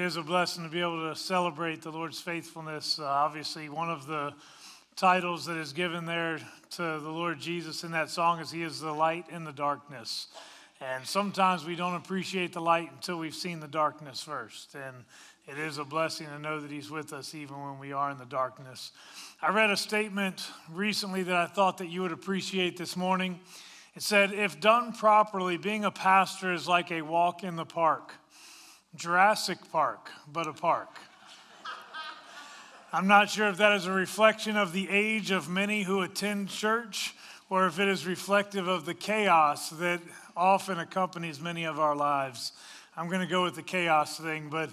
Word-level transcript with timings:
is 0.00 0.16
a 0.16 0.22
blessing 0.22 0.64
to 0.64 0.70
be 0.70 0.80
able 0.80 1.10
to 1.10 1.14
celebrate 1.14 1.82
the 1.82 1.90
Lord's 1.90 2.20
faithfulness. 2.20 2.98
Uh, 2.98 3.04
obviously, 3.04 3.68
one 3.68 3.90
of 3.90 4.06
the 4.06 4.32
titles 4.96 5.44
that 5.46 5.56
is 5.56 5.72
given 5.72 6.06
there 6.06 6.38
to 6.70 6.82
the 6.82 7.10
Lord 7.10 7.38
Jesus 7.38 7.84
in 7.84 7.90
that 7.92 8.08
song 8.08 8.40
is 8.40 8.50
He 8.50 8.62
is 8.62 8.80
the 8.80 8.92
light 8.92 9.26
in 9.30 9.44
the 9.44 9.52
darkness. 9.52 10.28
And 10.80 11.06
sometimes 11.06 11.66
we 11.66 11.76
don't 11.76 11.96
appreciate 11.96 12.54
the 12.54 12.60
light 12.60 12.90
until 12.90 13.18
we've 13.18 13.34
seen 13.34 13.60
the 13.60 13.68
darkness 13.68 14.22
first. 14.22 14.74
And 14.74 15.04
it 15.46 15.58
is 15.58 15.76
a 15.76 15.84
blessing 15.84 16.28
to 16.28 16.38
know 16.38 16.60
that 16.60 16.70
He's 16.70 16.90
with 16.90 17.12
us 17.12 17.34
even 17.34 17.60
when 17.60 17.78
we 17.78 17.92
are 17.92 18.10
in 18.10 18.16
the 18.16 18.24
darkness. 18.24 18.92
I 19.42 19.50
read 19.50 19.70
a 19.70 19.76
statement 19.76 20.46
recently 20.72 21.22
that 21.24 21.36
I 21.36 21.46
thought 21.46 21.78
that 21.78 21.88
you 21.88 22.00
would 22.02 22.12
appreciate 22.12 22.78
this 22.78 22.96
morning. 22.96 23.38
It 23.94 24.02
said, 24.02 24.32
If 24.32 24.60
done 24.60 24.92
properly, 24.92 25.58
being 25.58 25.84
a 25.84 25.90
pastor 25.90 26.54
is 26.54 26.66
like 26.66 26.90
a 26.90 27.02
walk 27.02 27.44
in 27.44 27.56
the 27.56 27.66
park. 27.66 28.14
Jurassic 28.96 29.58
Park, 29.70 30.10
but 30.32 30.48
a 30.48 30.52
park. 30.52 30.98
I'm 32.92 33.06
not 33.06 33.30
sure 33.30 33.46
if 33.46 33.56
that 33.58 33.72
is 33.72 33.86
a 33.86 33.92
reflection 33.92 34.56
of 34.56 34.72
the 34.72 34.88
age 34.90 35.30
of 35.30 35.48
many 35.48 35.84
who 35.84 36.02
attend 36.02 36.48
church 36.48 37.14
or 37.48 37.66
if 37.66 37.78
it 37.78 37.86
is 37.86 38.04
reflective 38.04 38.66
of 38.66 38.84
the 38.84 38.94
chaos 38.94 39.70
that 39.70 40.00
often 40.36 40.80
accompanies 40.80 41.40
many 41.40 41.64
of 41.64 41.78
our 41.78 41.94
lives. 41.94 42.52
I'm 42.96 43.06
going 43.06 43.20
to 43.20 43.28
go 43.28 43.44
with 43.44 43.54
the 43.54 43.62
chaos 43.62 44.18
thing, 44.18 44.48
but 44.50 44.70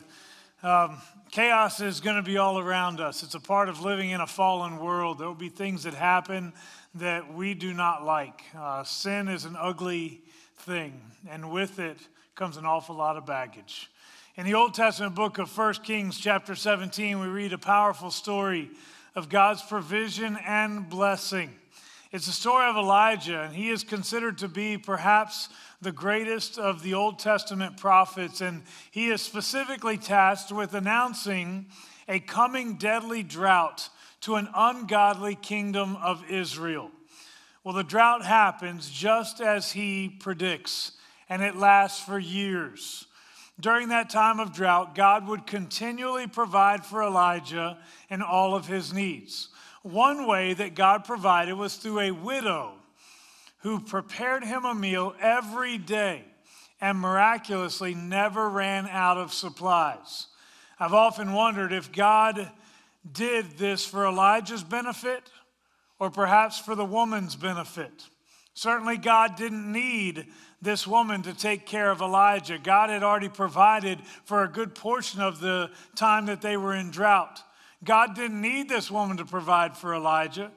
um, 0.63 0.97
chaos 1.29 1.79
is 1.79 1.99
going 1.99 2.15
to 2.15 2.23
be 2.23 2.37
all 2.37 2.57
around 2.57 2.99
us. 2.99 3.21
It's 3.21 3.35
a 3.35 3.39
part 3.39 3.69
of 3.69 3.81
living 3.81 4.09
in 4.09 4.21
a 4.21 4.27
fallen 4.27 4.79
world. 4.79 5.19
There 5.19 5.27
will 5.27 5.35
be 5.35 5.49
things 5.49 5.83
that 5.83 5.93
happen 5.93 6.53
that 6.95 7.31
we 7.31 7.53
do 7.53 7.71
not 7.71 8.03
like. 8.03 8.41
Uh, 8.57 8.83
sin 8.83 9.27
is 9.27 9.45
an 9.45 9.55
ugly 9.59 10.21
thing, 10.57 10.99
and 11.29 11.51
with 11.51 11.77
it 11.77 11.99
comes 12.33 12.57
an 12.57 12.65
awful 12.65 12.95
lot 12.95 13.15
of 13.15 13.27
baggage. 13.27 13.91
In 14.37 14.45
the 14.45 14.53
Old 14.53 14.75
Testament 14.75 15.15
book 15.15 15.39
of 15.39 15.57
1 15.57 15.73
Kings, 15.81 16.15
chapter 16.15 16.53
17, 16.53 17.19
we 17.19 17.25
read 17.25 17.53
a 17.53 17.57
powerful 17.57 18.11
story 18.11 18.69
of 19.15 19.29
God's 19.29 19.63
provision 19.63 20.37
and 20.45 20.87
blessing. 20.87 21.55
It's 22.11 22.27
the 22.27 22.31
story 22.31 22.69
of 22.69 22.75
Elijah, 22.75 23.41
and 23.41 23.55
he 23.55 23.69
is 23.69 23.83
considered 23.83 24.37
to 24.37 24.47
be 24.47 24.77
perhaps 24.77 25.49
the 25.81 25.91
greatest 25.91 26.59
of 26.59 26.83
the 26.83 26.93
Old 26.93 27.17
Testament 27.17 27.77
prophets, 27.77 28.39
and 28.41 28.61
he 28.91 29.07
is 29.07 29.23
specifically 29.23 29.97
tasked 29.97 30.51
with 30.51 30.75
announcing 30.75 31.65
a 32.07 32.19
coming 32.19 32.75
deadly 32.75 33.23
drought 33.23 33.89
to 34.21 34.35
an 34.35 34.49
ungodly 34.53 35.33
kingdom 35.33 35.95
of 35.95 36.23
Israel. 36.29 36.91
Well, 37.63 37.73
the 37.73 37.83
drought 37.83 38.23
happens 38.23 38.91
just 38.91 39.41
as 39.41 39.71
he 39.71 40.09
predicts, 40.09 40.91
and 41.27 41.41
it 41.41 41.55
lasts 41.55 41.99
for 41.99 42.19
years. 42.19 43.06
During 43.59 43.89
that 43.89 44.09
time 44.09 44.39
of 44.39 44.53
drought, 44.53 44.93
God 44.93 45.27
would 45.27 45.47
continually 45.47 46.27
provide 46.27 46.85
for 46.85 47.01
Elijah 47.01 47.77
and 48.09 48.21
all 48.21 48.55
of 48.55 48.67
his 48.67 48.93
needs. 48.93 49.49
One 49.81 50.27
way 50.27 50.53
that 50.53 50.75
God 50.75 51.05
provided 51.05 51.55
was 51.55 51.75
through 51.75 52.01
a 52.01 52.11
widow 52.11 52.73
who 53.59 53.79
prepared 53.79 54.43
him 54.43 54.65
a 54.65 54.75
meal 54.75 55.15
every 55.19 55.77
day 55.77 56.23
and 56.79 56.99
miraculously 56.99 57.95
never 57.95 58.47
ran 58.47 58.87
out 58.87 59.17
of 59.17 59.33
supplies. 59.33 60.27
I've 60.79 60.93
often 60.93 61.33
wondered 61.33 61.73
if 61.73 61.91
God 61.91 62.51
did 63.11 63.57
this 63.57 63.85
for 63.85 64.05
Elijah's 64.05 64.63
benefit 64.63 65.31
or 65.99 66.11
perhaps 66.11 66.59
for 66.59 66.75
the 66.75 66.85
woman's 66.85 67.35
benefit. 67.35 68.05
Certainly, 68.53 68.97
God 68.97 69.35
didn't 69.35 69.71
need 69.71 70.27
this 70.61 70.87
woman 70.87 71.21
to 71.23 71.33
take 71.33 71.65
care 71.65 71.91
of 71.91 72.01
Elijah. 72.01 72.57
God 72.57 72.89
had 72.89 73.03
already 73.03 73.29
provided 73.29 73.99
for 74.25 74.43
a 74.43 74.47
good 74.47 74.73
portion 74.73 75.21
of 75.21 75.39
the 75.39 75.69
time 75.95 76.25
that 76.25 76.41
they 76.41 76.57
were 76.57 76.73
in 76.73 76.89
drought. 76.89 77.41
God 77.83 78.15
didn't 78.15 78.41
need 78.41 78.67
this 78.67 78.89
woman 78.89 79.17
to 79.17 79.25
provide 79.25 79.77
for 79.77 79.93
Elijah. 79.93 80.51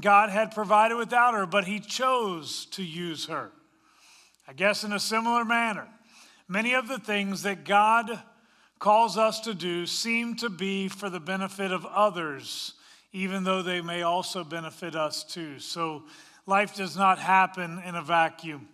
God 0.00 0.30
had 0.30 0.52
provided 0.52 0.96
without 0.96 1.34
her, 1.34 1.46
but 1.46 1.66
he 1.66 1.78
chose 1.78 2.66
to 2.72 2.82
use 2.82 3.26
her. 3.26 3.52
I 4.48 4.52
guess 4.52 4.82
in 4.82 4.92
a 4.92 5.00
similar 5.00 5.44
manner, 5.44 5.88
many 6.48 6.74
of 6.74 6.88
the 6.88 6.98
things 6.98 7.42
that 7.42 7.64
God 7.64 8.20
calls 8.80 9.16
us 9.16 9.40
to 9.40 9.54
do 9.54 9.86
seem 9.86 10.34
to 10.36 10.50
be 10.50 10.88
for 10.88 11.08
the 11.08 11.20
benefit 11.20 11.70
of 11.70 11.86
others, 11.86 12.74
even 13.12 13.44
though 13.44 13.62
they 13.62 13.80
may 13.80 14.02
also 14.02 14.42
benefit 14.42 14.96
us 14.96 15.22
too. 15.22 15.60
So 15.60 16.02
life 16.44 16.74
does 16.74 16.96
not 16.96 17.20
happen 17.20 17.80
in 17.86 17.94
a 17.94 18.02
vacuum. 18.02 18.68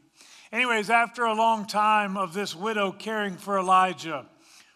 Anyways, 0.53 0.91
after 0.91 1.25
a 1.25 1.35
long 1.35 1.65
time 1.65 2.17
of 2.17 2.33
this 2.33 2.57
widow 2.57 2.91
caring 2.91 3.37
for 3.37 3.57
Elijah, 3.57 4.27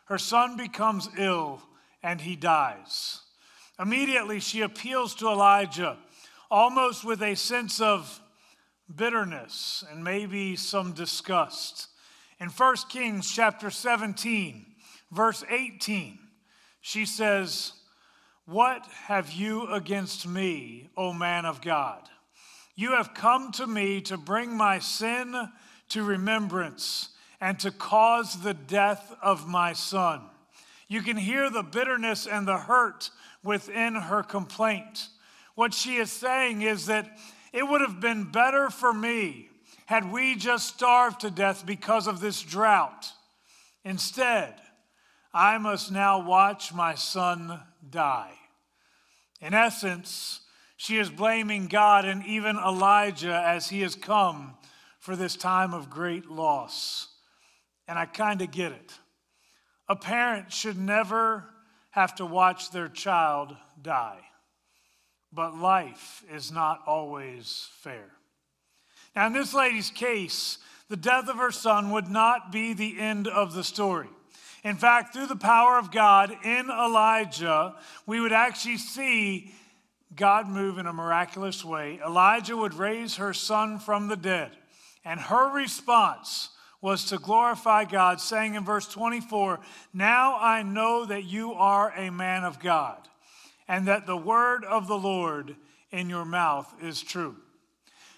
her 0.05 0.19
son 0.19 0.57
becomes 0.57 1.09
ill 1.19 1.63
and 2.01 2.21
he 2.21 2.37
dies. 2.37 3.23
Immediately, 3.81 4.39
she 4.39 4.61
appeals 4.61 5.17
to 5.17 5.27
Elijah, 5.27 5.97
almost 6.49 7.05
with 7.05 7.23
a 7.23 7.35
sense 7.35 7.81
of 7.81 8.21
bitterness 8.95 9.83
and 9.91 10.05
maybe 10.05 10.55
some 10.55 10.93
disgust. 10.93 11.89
In 12.39 12.51
1 12.51 12.77
Kings 12.89 13.33
chapter 13.33 13.69
17, 13.69 14.67
verse 15.11 15.43
18, 15.51 16.19
she 16.83 17.05
says, 17.05 17.73
What 18.47 18.87
have 19.07 19.33
you 19.33 19.67
against 19.73 20.25
me, 20.25 20.91
O 20.97 21.13
man 21.13 21.45
of 21.45 21.61
God? 21.61 22.09
You 22.77 22.93
have 22.93 23.15
come 23.15 23.51
to 23.53 23.67
me 23.67 24.01
to 24.03 24.17
bring 24.17 24.57
my 24.57 24.79
sin 24.79 25.35
to 25.91 26.03
remembrance 26.03 27.11
and 27.41 27.59
to 27.61 27.71
cause 27.71 28.43
the 28.43 28.55
death 28.55 29.15
of 29.23 29.47
my 29.47 29.73
son. 29.73 30.23
You 30.89 31.03
can 31.03 31.17
hear 31.17 31.51
the 31.51 31.63
bitterness 31.63 32.27
and 32.27 32.47
the 32.47 32.59
hurt 32.59 33.11
within 33.43 33.95
her 33.95 34.23
complaint. 34.23 35.09
What 35.55 35.75
she 35.75 35.97
is 35.97 36.11
saying 36.11 36.63
is 36.63 36.87
that 36.87 37.19
it 37.53 37.63
would 37.63 37.81
have 37.81 38.01
been 38.01 38.31
better 38.31 38.71
for 38.71 38.93
me 38.93 39.49
had 39.87 40.11
we 40.11 40.35
just 40.35 40.69
starved 40.69 41.21
to 41.21 41.31
death 41.31 41.65
because 41.67 42.07
of 42.07 42.21
this 42.21 42.43
drought. 42.43 43.13
Instead, 43.85 44.55
I 45.33 45.59
must 45.59 45.93
now 45.93 46.27
watch 46.27 46.73
my 46.73 46.95
son 46.95 47.61
die. 47.91 48.33
In 49.41 49.53
essence, 49.53 50.41
she 50.77 50.99
is 50.99 51.11
blaming 51.11 51.67
God 51.67 52.05
and 52.05 52.25
even 52.27 52.57
Elijah 52.57 53.43
as 53.47 53.69
he 53.69 53.83
has 53.83 53.95
come 53.95 54.55
for 55.05 55.17
this 55.17 55.37
time 55.37 55.75
of 55.75 55.91
great 55.91 56.31
loss. 56.31 57.09
And 57.87 57.99
I 57.99 58.07
kind 58.07 58.41
of 58.41 58.51
get 58.51 58.73
it. 58.73 58.95
A 59.87 59.95
parent 59.95 60.51
should 60.51 60.79
never 60.79 61.45
have 61.91 62.15
to 62.15 62.25
watch 62.25 62.71
their 62.71 62.89
child 62.89 63.55
die, 63.83 64.21
but 65.31 65.59
life 65.59 66.25
is 66.33 66.51
not 66.51 66.81
always 66.87 67.69
fair. 67.83 68.13
Now, 69.15 69.27
in 69.27 69.35
this 69.35 69.53
lady's 69.53 69.91
case, 69.91 70.57
the 70.89 70.97
death 70.97 71.29
of 71.29 71.37
her 71.37 71.53
son 71.53 71.91
would 71.91 72.09
not 72.09 72.51
be 72.51 72.73
the 72.73 72.99
end 72.99 73.29
of 73.29 73.53
the 73.53 73.63
story. 73.63 74.09
In 74.65 74.77
fact, 74.77 75.13
through 75.13 75.27
the 75.27 75.37
power 75.37 75.77
of 75.77 75.91
God 75.91 76.35
in 76.43 76.71
Elijah, 76.71 77.75
we 78.07 78.21
would 78.21 78.33
actually 78.33 78.79
see 78.79 79.53
God 80.17 80.49
move 80.49 80.79
in 80.79 80.87
a 80.87 80.95
miraculous 80.95 81.63
way. 81.63 82.01
Elijah 82.03 82.57
would 82.57 82.73
raise 82.73 83.17
her 83.17 83.35
son 83.35 83.79
from 83.79 84.09
the 84.09 84.17
dead. 84.17 84.53
And 85.05 85.21
her 85.21 85.53
response 85.55 86.51
was 86.81 87.07
to 87.07 87.19
glorify 87.19 87.85
God, 87.85 88.21
saying 88.21 88.55
in 88.55 88.65
verse 88.65 88.87
24, 88.89 89.61
Now 89.93 90.37
I 90.39 90.63
know 90.63 91.05
that 91.07 91.25
you 91.25 91.53
are 91.55 91.91
a 91.97 92.11
man 92.11 92.45
of 92.45 92.61
God, 92.61 93.09
and 93.69 93.89
that 93.89 94.07
the 94.07 94.17
word 94.17 94.65
of 94.65 94.87
the 94.87 94.99
Lord 94.99 95.57
in 95.91 96.11
your 96.11 96.25
mouth 96.25 96.73
is 96.83 97.03
true. 97.03 97.37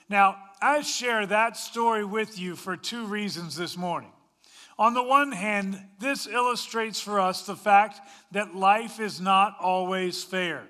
Now, 0.09 0.37
I 0.61 0.81
share 0.81 1.27
that 1.27 1.57
story 1.57 2.05
with 2.05 2.39
you 2.39 2.57
for 2.57 2.77
two 2.77 3.07
reasons 3.07 3.57
this 3.57 3.77
morning. 3.77 4.13
On 4.79 4.95
the 4.95 5.03
one 5.03 5.33
hand, 5.33 5.81
this 5.99 6.27
illustrates 6.27 7.01
for 7.01 7.21
us 7.21 7.47
the 7.47 7.57
fact 7.57 8.01
that 8.33 8.55
life 8.55 9.01
is 9.01 9.21
not 9.21 9.57
always 9.61 10.23
fair. 10.23 10.65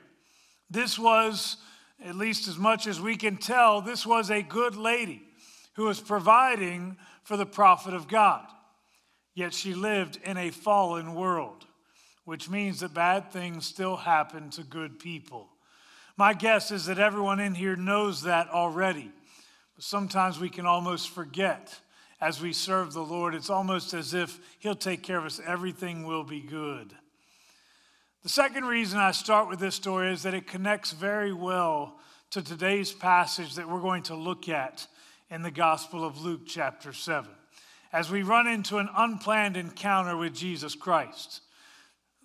This 0.70 0.98
was, 0.98 1.56
at 2.04 2.16
least 2.16 2.48
as 2.48 2.58
much 2.58 2.86
as 2.86 3.00
we 3.00 3.16
can 3.16 3.36
tell, 3.36 3.80
this 3.80 4.06
was 4.06 4.30
a 4.30 4.42
good 4.42 4.76
lady 4.76 5.22
who 5.76 5.84
was 5.84 6.00
providing 6.00 6.96
for 7.22 7.36
the 7.36 7.46
prophet 7.46 7.94
of 7.94 8.08
God. 8.08 8.44
Yet 9.34 9.52
she 9.52 9.74
lived 9.74 10.18
in 10.24 10.36
a 10.38 10.50
fallen 10.50 11.14
world, 11.14 11.66
which 12.24 12.48
means 12.48 12.80
that 12.80 12.94
bad 12.94 13.30
things 13.30 13.66
still 13.66 13.96
happen 13.96 14.50
to 14.50 14.62
good 14.62 14.98
people. 14.98 15.48
My 16.16 16.32
guess 16.32 16.70
is 16.70 16.86
that 16.86 16.98
everyone 16.98 17.40
in 17.40 17.54
here 17.54 17.76
knows 17.76 18.22
that 18.22 18.48
already. 18.48 19.12
But 19.74 19.84
sometimes 19.84 20.40
we 20.40 20.48
can 20.48 20.64
almost 20.64 21.10
forget 21.10 21.78
as 22.22 22.40
we 22.40 22.54
serve 22.54 22.94
the 22.94 23.04
Lord. 23.04 23.34
It's 23.34 23.50
almost 23.50 23.92
as 23.92 24.14
if 24.14 24.40
He'll 24.58 24.74
take 24.74 25.02
care 25.02 25.18
of 25.18 25.26
us, 25.26 25.40
everything 25.46 26.06
will 26.06 26.24
be 26.24 26.40
good. 26.40 26.94
The 28.22 28.30
second 28.30 28.64
reason 28.64 28.98
I 28.98 29.10
start 29.10 29.48
with 29.50 29.60
this 29.60 29.74
story 29.74 30.10
is 30.10 30.22
that 30.22 30.32
it 30.32 30.46
connects 30.46 30.92
very 30.92 31.34
well 31.34 31.98
to 32.30 32.42
today's 32.42 32.92
passage 32.92 33.54
that 33.56 33.68
we're 33.68 33.82
going 33.82 34.02
to 34.04 34.16
look 34.16 34.48
at 34.48 34.86
in 35.30 35.42
the 35.42 35.50
Gospel 35.50 36.04
of 36.04 36.22
Luke, 36.22 36.42
chapter 36.46 36.92
7, 36.92 37.28
as 37.92 38.10
we 38.10 38.22
run 38.22 38.46
into 38.46 38.78
an 38.78 38.88
unplanned 38.96 39.56
encounter 39.56 40.16
with 40.16 40.34
Jesus 40.34 40.76
Christ. 40.76 41.40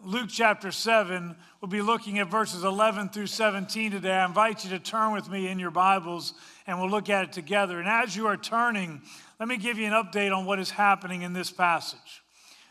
Luke 0.03 0.29
chapter 0.29 0.71
7. 0.71 1.35
We'll 1.59 1.69
be 1.69 1.81
looking 1.81 2.19
at 2.19 2.27
verses 2.27 2.63
11 2.63 3.09
through 3.09 3.27
17 3.27 3.91
today. 3.91 4.13
I 4.13 4.25
invite 4.25 4.63
you 4.63 4.71
to 4.71 4.79
turn 4.79 5.13
with 5.13 5.29
me 5.29 5.47
in 5.47 5.59
your 5.59 5.69
Bibles 5.69 6.33
and 6.65 6.79
we'll 6.79 6.89
look 6.89 7.07
at 7.09 7.25
it 7.25 7.33
together. 7.33 7.79
And 7.79 7.87
as 7.87 8.15
you 8.15 8.25
are 8.25 8.37
turning, 8.37 9.01
let 9.39 9.47
me 9.47 9.57
give 9.57 9.77
you 9.77 9.85
an 9.85 9.93
update 9.93 10.35
on 10.35 10.45
what 10.45 10.57
is 10.57 10.71
happening 10.71 11.21
in 11.21 11.33
this 11.33 11.51
passage. 11.51 12.23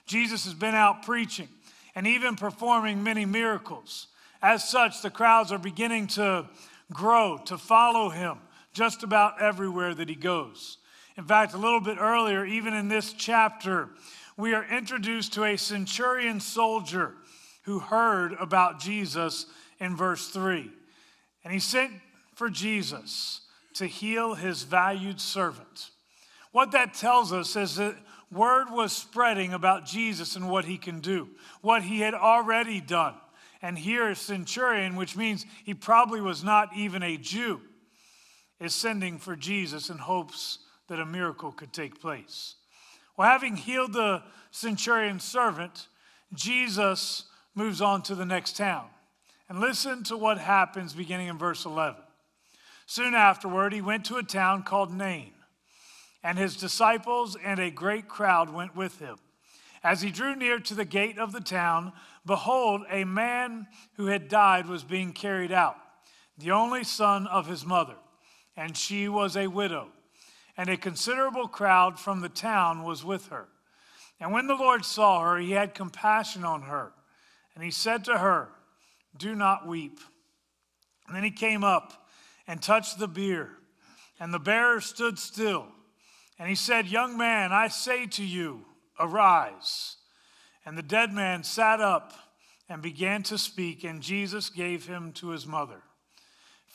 Jesus 0.07 0.45
has 0.45 0.55
been 0.55 0.75
out 0.75 1.05
preaching 1.05 1.49
and 1.95 2.05
even 2.05 2.35
performing 2.35 3.05
many 3.05 3.25
miracles. 3.25 4.09
As 4.43 4.69
such, 4.69 5.01
the 5.01 5.11
crowds 5.11 5.53
are 5.53 5.59
beginning 5.59 6.09
to 6.09 6.49
grow, 6.93 7.39
to 7.47 7.57
follow 7.57 8.09
him 8.09 8.39
just 8.73 9.03
about 9.03 9.41
everywhere 9.41 9.95
that 9.95 10.09
he 10.09 10.15
goes. 10.15 10.79
In 11.17 11.25
fact, 11.25 11.55
a 11.55 11.59
little 11.59 11.81
bit 11.81 11.99
earlier, 12.01 12.45
even 12.45 12.73
in 12.73 12.89
this 12.89 13.13
chapter, 13.13 13.91
we 14.37 14.55
are 14.55 14.65
introduced 14.65 15.35
to 15.35 15.45
a 15.45 15.57
centurion 15.57 16.41
soldier 16.41 17.15
who 17.65 17.79
heard 17.79 18.33
about 18.41 18.81
Jesus 18.81 19.47
in 19.79 19.97
verse 19.97 20.29
3. 20.29 20.71
And 21.45 21.53
he 21.53 21.59
sent 21.59 21.93
for 22.35 22.49
Jesus 22.49 23.43
to 23.75 23.87
heal 23.87 24.35
his 24.35 24.63
valued 24.63 25.21
servant. 25.21 25.91
What 26.53 26.73
that 26.73 26.95
tells 26.95 27.33
us 27.33 27.55
is 27.57 27.77
that 27.77 27.97
word 28.33 28.71
was 28.71 28.93
spreading 28.93 29.53
about 29.53 29.87
Jesus 29.87 30.37
and 30.37 30.49
what 30.49 30.65
he 30.65 30.79
can 30.79 31.01
do, 31.01 31.29
what 31.61 31.83
he 31.83 32.01
had 32.01 32.15
already 32.15 32.81
done. 32.81 33.15
And 33.63 33.79
here, 33.79 34.09
a 34.09 34.17
centurion, 34.17 34.97
which 34.97 35.17
means 35.17 35.45
he 35.65 35.75
probably 35.75 36.21
was 36.21 36.43
not 36.43 36.71
even 36.75 37.03
a 37.03 37.19
Jew, 37.19 37.61
is 38.61 38.75
sending 38.75 39.19
for 39.19 39.35
Jesus 39.35 39.91
in 39.91 39.99
hopes 39.99 40.59
that 40.89 41.01
a 41.01 41.07
miracle 41.07 41.53
could 41.53 41.73
take 41.73 42.01
place. 42.01 42.57
Well, 43.17 43.29
having 43.29 43.57
healed 43.57 43.93
the 43.93 44.23
centurion's 44.51 45.25
servant, 45.25 45.89
Jesus 46.35 47.25
moves 47.55 47.81
on 47.81 48.03
to 48.03 48.15
the 48.15 48.27
next 48.27 48.57
town. 48.57 48.87
And 49.49 49.61
listen 49.61 50.05
to 50.05 50.17
what 50.17 50.39
happens 50.39 50.93
beginning 50.93 51.29
in 51.29 51.39
verse 51.39 51.65
11. 51.65 52.01
Soon 52.87 53.15
afterward, 53.15 53.73
he 53.73 53.81
went 53.81 54.05
to 54.07 54.17
a 54.17 54.23
town 54.23 54.63
called 54.63 54.93
Nain, 54.93 55.33
and 56.23 56.39
his 56.39 56.57
disciples 56.57 57.37
and 57.43 57.59
a 57.59 57.71
great 57.71 58.09
crowd 58.09 58.51
went 58.51 58.77
with 58.77 58.99
him. 58.99 59.17
As 59.83 60.03
he 60.03 60.11
drew 60.11 60.37
near 60.37 60.59
to 60.61 60.75
the 60.75 60.85
gate 60.85 61.19
of 61.19 61.33
the 61.33 61.41
town, 61.41 61.93
behold, 62.27 62.83
a 62.91 63.05
man 63.05 63.67
who 63.95 64.07
had 64.07 64.29
died 64.29 64.67
was 64.67 64.85
being 64.85 65.13
carried 65.13 65.53
out, 65.53 65.77
the 66.37 66.51
only 66.51 66.85
son 66.85 67.27
of 67.27 67.47
his 67.47 67.65
mother, 67.65 67.97
and 68.61 68.77
she 68.77 69.09
was 69.09 69.39
a 69.39 69.47
widow 69.47 69.89
and 70.55 70.69
a 70.69 70.77
considerable 70.77 71.49
crowd 71.49 71.99
from 71.99 72.21
the 72.21 72.29
town 72.29 72.83
was 72.83 73.03
with 73.03 73.29
her. 73.29 73.49
And 74.21 74.33
when 74.33 74.49
the 74.49 74.55
Lord 74.55 74.85
saw 74.85 75.23
her, 75.23 75.39
he 75.39 75.53
had 75.53 75.75
compassion 75.75 76.45
on 76.45 76.63
her, 76.63 76.93
and 77.55 77.65
he 77.65 77.71
said 77.71 78.05
to 78.05 78.19
her, 78.19 78.51
Do 79.17 79.35
not 79.35 79.67
weep. 79.67 79.99
And 81.07 81.17
then 81.17 81.25
he 81.25 81.31
came 81.31 81.65
up 81.65 82.07
and 82.47 82.61
touched 82.61 82.99
the 82.99 83.09
bier, 83.09 83.49
and 84.21 84.35
the 84.35 84.39
bearer 84.39 84.83
stood 84.83 85.19
still. 85.19 85.67
And 86.39 86.47
he 86.47 86.55
said, 86.55 86.87
Young 86.87 87.17
man, 87.17 87.53
I 87.53 87.69
say 87.69 88.07
to 88.09 88.25
you, 88.25 88.67
arise. 88.99 89.97
And 90.67 90.77
the 90.77 90.83
dead 90.83 91.15
man 91.15 91.45
sat 91.45 91.81
up 91.81 92.13
and 92.69 92.83
began 92.83 93.23
to 93.23 93.39
speak, 93.39 93.85
and 93.85 94.03
Jesus 94.03 94.51
gave 94.51 94.87
him 94.87 95.13
to 95.15 95.31
his 95.31 95.47
mother. 95.47 95.81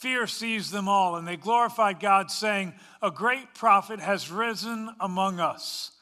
Fear 0.05 0.27
seized 0.27 0.71
them 0.71 0.87
all, 0.87 1.15
and 1.15 1.27
they 1.27 1.35
glorified 1.35 1.99
God, 1.99 2.29
saying, 2.29 2.75
A 3.01 3.09
great 3.09 3.55
prophet 3.55 3.99
has 3.99 4.29
risen 4.29 4.91
among 4.99 5.39
us, 5.39 5.93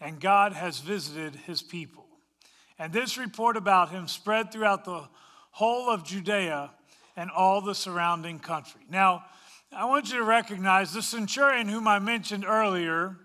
and 0.00 0.18
God 0.18 0.52
has 0.52 0.80
visited 0.80 1.36
his 1.36 1.62
people. 1.62 2.04
And 2.76 2.92
this 2.92 3.16
report 3.16 3.56
about 3.56 3.90
him 3.90 4.08
spread 4.08 4.50
throughout 4.50 4.84
the 4.84 5.04
whole 5.52 5.88
of 5.88 6.02
Judea 6.02 6.72
and 7.14 7.30
all 7.30 7.60
the 7.60 7.76
surrounding 7.76 8.40
country. 8.40 8.80
Now, 8.90 9.26
I 9.70 9.84
want 9.84 10.10
you 10.10 10.18
to 10.18 10.24
recognize 10.24 10.92
the 10.92 11.00
centurion 11.00 11.68
whom 11.68 11.86
I 11.86 12.00
mentioned 12.00 12.44
earlier, 12.44 13.16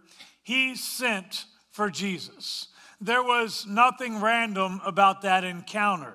he 0.43 0.75
sent 0.75 1.45
for 1.71 1.89
Jesus. 1.89 2.67
There 3.01 3.23
was 3.23 3.65
nothing 3.65 4.21
random 4.21 4.81
about 4.85 5.23
that 5.23 5.43
encounter. 5.43 6.13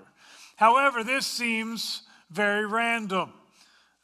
However, 0.55 1.03
this 1.03 1.27
seems 1.27 2.03
very 2.31 2.65
random. 2.67 3.33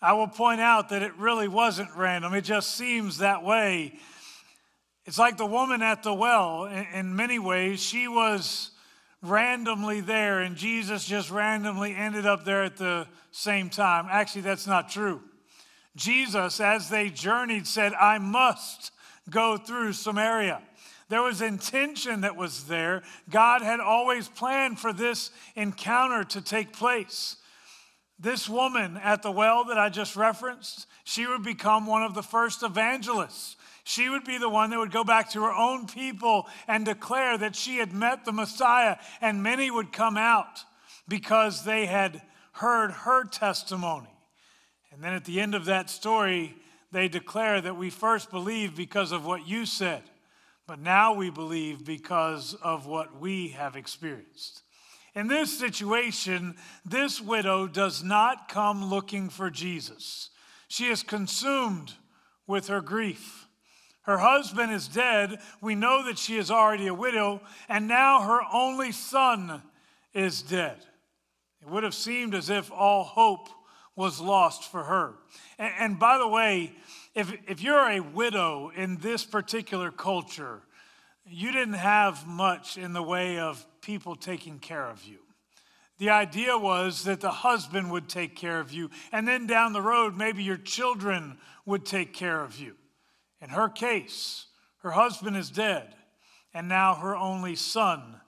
I 0.00 0.12
will 0.12 0.28
point 0.28 0.60
out 0.60 0.90
that 0.90 1.02
it 1.02 1.16
really 1.16 1.48
wasn't 1.48 1.90
random. 1.96 2.32
It 2.34 2.42
just 2.42 2.76
seems 2.76 3.18
that 3.18 3.42
way. 3.42 3.98
It's 5.06 5.18
like 5.18 5.36
the 5.36 5.46
woman 5.46 5.82
at 5.82 6.02
the 6.02 6.14
well. 6.14 6.66
In, 6.66 7.16
many 7.16 7.38
ways, 7.38 7.82
she 7.82 8.06
was 8.06 8.70
randomly 9.22 10.00
there, 10.00 10.40
and 10.40 10.54
Jesus 10.54 11.04
just 11.04 11.30
randomly 11.30 11.96
ended 11.96 12.26
up 12.26 12.44
there 12.44 12.62
at 12.62 12.76
the 12.76 13.08
same 13.32 13.70
time. 13.70 14.06
Actually, 14.10 14.42
that's 14.42 14.66
not 14.66 14.88
true. 14.88 15.20
Jesus, 15.96 16.60
as 16.60 16.88
they 16.88 17.08
journeyed, 17.08 17.66
said, 17.66 17.92
I 17.94 18.18
must 18.18 18.92
go 19.28 19.56
through 19.56 19.94
Samaria. 19.94 20.62
There 21.08 21.22
was 21.22 21.42
intention 21.42 22.20
that 22.20 22.36
was 22.36 22.64
there. 22.64 23.02
God 23.30 23.62
had 23.62 23.80
always 23.80 24.28
planned 24.28 24.78
for 24.78 24.92
this 24.92 25.30
encounter 25.56 26.22
to 26.24 26.40
take 26.40 26.72
place. 26.72 27.36
This 28.20 28.48
woman 28.48 28.96
at 28.96 29.22
the 29.22 29.30
well 29.30 29.64
that 29.64 29.78
I 29.78 29.88
just 29.90 30.16
referenced, 30.16 30.86
she 31.04 31.26
would 31.26 31.44
become 31.44 31.86
one 31.86 32.02
of 32.02 32.14
the 32.14 32.22
first 32.22 32.62
evangelists. 32.64 33.56
She 33.84 34.08
would 34.08 34.24
be 34.24 34.38
the 34.38 34.48
one 34.48 34.70
that 34.70 34.78
would 34.78 34.90
go 34.90 35.04
back 35.04 35.30
to 35.30 35.42
her 35.44 35.52
own 35.52 35.86
people 35.86 36.48
and 36.66 36.84
declare 36.84 37.38
that 37.38 37.54
she 37.54 37.78
had 37.78 37.92
met 37.92 38.24
the 38.24 38.32
Messiah, 38.32 38.96
and 39.20 39.42
many 39.42 39.70
would 39.70 39.92
come 39.92 40.16
out 40.16 40.64
because 41.06 41.64
they 41.64 41.86
had 41.86 42.20
heard 42.52 42.90
her 42.90 43.24
testimony. 43.24 44.12
And 44.92 45.02
then 45.02 45.12
at 45.12 45.24
the 45.24 45.40
end 45.40 45.54
of 45.54 45.66
that 45.66 45.88
story, 45.88 46.56
they 46.90 47.08
declare 47.08 47.60
that 47.60 47.76
we 47.76 47.88
first 47.88 48.30
believed 48.30 48.76
because 48.76 49.12
of 49.12 49.24
what 49.24 49.46
you 49.46 49.64
said, 49.64 50.02
but 50.66 50.80
now 50.80 51.14
we 51.14 51.30
believe 51.30 51.84
because 51.84 52.54
of 52.54 52.86
what 52.86 53.20
we 53.20 53.48
have 53.50 53.76
experienced. 53.76 54.62
In 55.14 55.26
this 55.26 55.58
situation, 55.58 56.54
this 56.84 57.20
widow 57.20 57.66
does 57.66 58.04
not 58.04 58.48
come 58.48 58.84
looking 58.84 59.28
for 59.28 59.50
Jesus. 59.50 60.30
She 60.68 60.86
is 60.86 61.02
consumed 61.02 61.92
with 62.46 62.68
her 62.68 62.80
grief. 62.80 63.46
Her 64.02 64.18
husband 64.18 64.72
is 64.72 64.88
dead. 64.88 65.38
We 65.60 65.74
know 65.74 66.04
that 66.06 66.18
she 66.18 66.36
is 66.36 66.50
already 66.50 66.86
a 66.86 66.94
widow, 66.94 67.42
and 67.68 67.88
now 67.88 68.22
her 68.22 68.40
only 68.52 68.92
son 68.92 69.62
is 70.14 70.40
dead. 70.42 70.78
It 71.60 71.68
would 71.68 71.84
have 71.84 71.94
seemed 71.94 72.34
as 72.34 72.48
if 72.48 72.70
all 72.72 73.04
hope 73.04 73.48
was 73.96 74.20
lost 74.20 74.70
for 74.70 74.84
her. 74.84 75.14
And, 75.58 75.72
and 75.78 75.98
by 75.98 76.18
the 76.18 76.28
way, 76.28 76.72
if, 77.14 77.32
if 77.46 77.60
you're 77.60 77.90
a 77.90 78.00
widow 78.00 78.70
in 78.74 78.96
this 78.98 79.24
particular 79.24 79.90
culture, 79.90 80.62
you 81.26 81.52
didn't 81.52 81.74
have 81.74 82.26
much 82.26 82.78
in 82.78 82.92
the 82.92 83.02
way 83.02 83.38
of 83.38 83.66
people 83.80 84.16
taking 84.16 84.58
care 84.58 84.88
of 84.88 85.04
you. 85.04 85.18
The 85.98 86.10
idea 86.10 86.56
was 86.56 87.04
that 87.04 87.20
the 87.20 87.30
husband 87.30 87.90
would 87.90 88.08
take 88.08 88.36
care 88.36 88.60
of 88.60 88.72
you, 88.72 88.90
and 89.10 89.26
then 89.26 89.46
down 89.46 89.72
the 89.72 89.82
road, 89.82 90.16
maybe 90.16 90.44
your 90.44 90.56
children 90.56 91.38
would 91.66 91.84
take 91.84 92.12
care 92.12 92.40
of 92.40 92.56
you. 92.56 92.76
In 93.40 93.50
her 93.50 93.68
case, 93.68 94.46
her 94.82 94.92
husband 94.92 95.36
is 95.36 95.50
dead, 95.50 95.94
and 96.54 96.68
now 96.68 96.94
her 96.94 97.16
only 97.16 97.56
son 97.56 98.20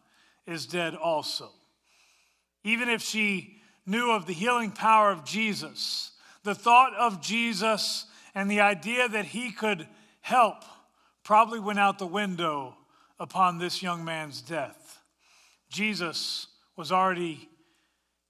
is 0.46 0.66
dead 0.66 0.94
also. 0.94 1.50
Even 2.64 2.88
if 2.88 3.02
she 3.02 3.60
knew 3.86 4.10
of 4.10 4.26
the 4.26 4.32
healing 4.32 4.72
power 4.72 5.10
of 5.10 5.24
Jesus, 5.24 6.12
the 6.42 6.54
thought 6.54 6.94
of 6.94 7.22
Jesus 7.22 8.06
and 8.34 8.50
the 8.50 8.60
idea 8.60 9.08
that 9.08 9.26
he 9.26 9.52
could 9.52 9.86
help 10.20 10.64
probably 11.22 11.60
went 11.60 11.78
out 11.78 11.98
the 11.98 12.06
window 12.06 12.76
upon 13.18 13.58
this 13.58 13.82
young 13.82 14.04
man's 14.04 14.40
death. 14.40 14.79
Jesus 15.70 16.48
was 16.76 16.92
already 16.92 17.48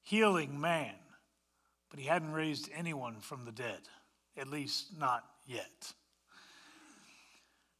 healing 0.03 0.61
man, 0.61 0.95
but 1.91 1.99
he 1.99 2.07
hadn't 2.07 2.33
raised 2.33 2.69
anyone 2.75 3.21
from 3.21 3.45
the 3.45 3.53
dead, 3.53 3.81
at 4.37 4.49
least 4.49 4.99
not 4.99 5.25
yet. 5.47 5.93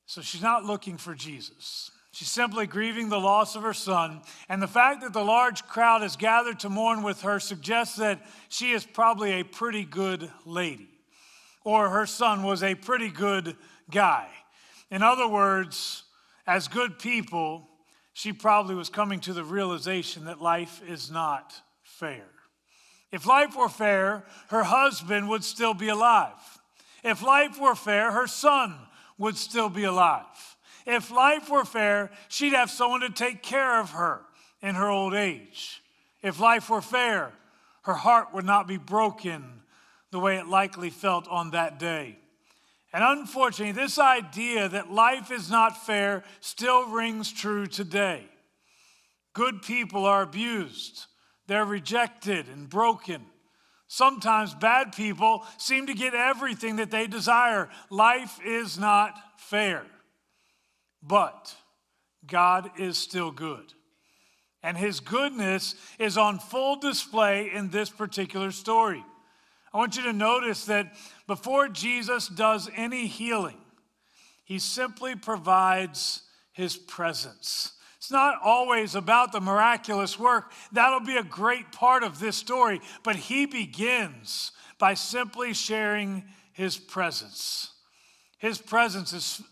So 0.07 0.21
she's 0.23 0.43
not 0.43 0.65
looking 0.65 0.97
for 0.97 1.15
Jesus. 1.15 1.91
She's 2.13 2.31
simply 2.31 2.67
grieving 2.67 3.09
the 3.09 3.21
loss 3.21 3.55
of 3.55 3.63
her 3.63 3.73
son. 3.73 4.23
And 4.49 4.61
the 4.61 4.67
fact 4.67 5.03
that 5.03 5.13
the 5.13 5.25
large 5.25 5.65
crowd 5.67 6.03
has 6.03 6.17
gathered 6.17 6.59
to 6.61 6.69
mourn 6.69 7.03
with 7.03 7.23
her 7.23 7.39
suggests 7.39 7.97
that 7.97 8.27
she 8.49 8.73
is 8.73 8.85
probably 8.85 9.33
a 9.33 9.45
pretty 9.45 9.85
good 9.85 10.29
lady, 10.45 10.89
or 11.65 11.91
her 11.91 12.07
son 12.07 12.43
was 12.43 12.65
a 12.65 12.75
pretty 12.75 13.09
good 13.09 13.57
guy. 13.91 14.29
In 14.91 15.05
other 15.05 15.29
words, 15.29 16.03
as 16.47 16.67
good 16.67 16.99
people, 16.99 17.69
she 18.13 18.33
probably 18.33 18.75
was 18.75 18.89
coming 18.89 19.21
to 19.21 19.33
the 19.33 19.45
realization 19.45 20.25
that 20.25 20.41
life 20.41 20.83
is 20.87 21.11
not 21.11 21.55
fair. 21.83 22.27
If 23.13 23.27
life 23.27 23.57
were 23.57 23.69
fair, 23.69 24.25
her 24.49 24.63
husband 24.63 25.29
would 25.29 25.45
still 25.45 25.75
be 25.75 25.89
alive. 25.89 26.59
If 27.03 27.23
life 27.23 27.59
were 27.59 27.75
fair, 27.75 28.13
her 28.13 28.27
son 28.27 28.75
would 29.19 29.37
still 29.37 29.69
be 29.69 29.85
alive. 29.85 30.25
If 30.87 31.11
life 31.11 31.51
were 31.51 31.65
fair, 31.65 32.11
she'd 32.29 32.53
have 32.53 32.71
someone 32.71 33.01
to 33.01 33.11
take 33.11 33.43
care 33.43 33.81
of 33.81 33.91
her 33.91 34.23
in 34.63 34.75
her 34.75 34.89
old 34.89 35.15
age. 35.15 35.83
If 36.23 36.41
life 36.41 36.71
were 36.71 36.83
fair, 36.83 37.33
her 37.83 37.95
heart 37.95 38.35
would 38.35 38.45
not 38.45 38.67
be 38.67 38.77
broken 38.77 39.63
the 40.11 40.19
way 40.19 40.39
it 40.39 40.47
likely 40.47 40.91
felt 40.91 41.29
on 41.29 41.53
that 41.53 41.79
day. 41.79 42.19
And 42.93 43.05
unfortunately, 43.05 43.73
this 43.73 43.99
idea 43.99 44.69
that 44.69 44.91
life 44.91 45.31
is 45.31 45.51
not 45.51 45.87
fair 45.87 46.25
still 46.41 46.89
rings 46.89 47.33
true 47.33 47.67
today. 47.67 48.25
Good 49.33 49.63
people 49.63 50.05
are 50.07 50.23
abused, 50.23 51.07
they're 51.47 51.65
rejected 51.65 52.49
and 52.49 52.69
broken. 52.69 53.27
Sometimes 53.93 54.55
bad 54.55 54.93
people 54.93 55.45
seem 55.59 55.89
to 55.89 55.95
get 55.95 56.15
everything 56.15 56.77
that 56.77 56.93
they 56.93 57.09
desire. 57.09 57.69
Life 57.91 58.39
is 58.45 58.79
not 58.79 59.15
fair. 59.37 59.85
But 61.03 61.53
God 62.25 62.71
is 62.79 62.97
still 62.99 63.33
good. 63.33 63.73
And 64.63 64.77
his 64.77 65.01
goodness 65.01 65.75
is 65.99 66.17
on 66.17 66.39
full 66.39 66.77
display 66.77 67.51
in 67.53 67.71
this 67.71 67.91
particular 67.91 68.53
story. 68.53 69.05
I 69.73 69.79
want 69.79 69.97
you 69.97 70.03
to 70.05 70.13
notice 70.13 70.65
that 70.65 70.95
before 71.27 71.69
Jesus 71.69 72.29
does 72.29 72.69
any 72.75 73.07
healing, 73.07 73.59
he 74.45 74.59
simply 74.59 75.15
provides 75.15 76.23
his 76.53 76.77
presence. 76.77 77.73
It's 77.99 78.11
not 78.11 78.41
always 78.43 78.95
about 78.95 79.31
the 79.31 79.41
miraculous 79.41 80.19
work. 80.19 80.53
That'll 80.73 81.01
be 81.01 81.19
a 81.19 81.23
great 81.23 81.71
part 81.71 82.03
of 82.03 82.19
this 82.19 82.37
story. 82.37 82.81
But 83.05 83.15
he 83.15 83.47
begins 83.47 84.53
by 84.79 84.95
simply 84.95 85.53
sharing 85.53 86.25
his 86.53 86.77
presence. 86.77 87.73
His 88.39 88.59
presence 88.59 89.13
is 89.13 89.43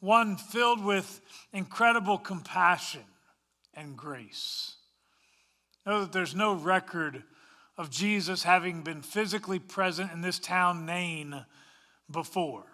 one 0.00 0.36
filled 0.36 0.82
with 0.82 1.20
incredible 1.52 2.18
compassion 2.18 3.04
and 3.74 3.96
grace. 3.96 4.74
Know 5.86 6.00
that 6.00 6.12
there's 6.12 6.34
no 6.34 6.54
record 6.54 7.22
of 7.78 7.88
Jesus 7.88 8.42
having 8.42 8.82
been 8.82 9.00
physically 9.00 9.58
present 9.58 10.12
in 10.12 10.20
this 10.20 10.38
town, 10.38 10.84
Nain, 10.84 11.46
before. 12.10 12.66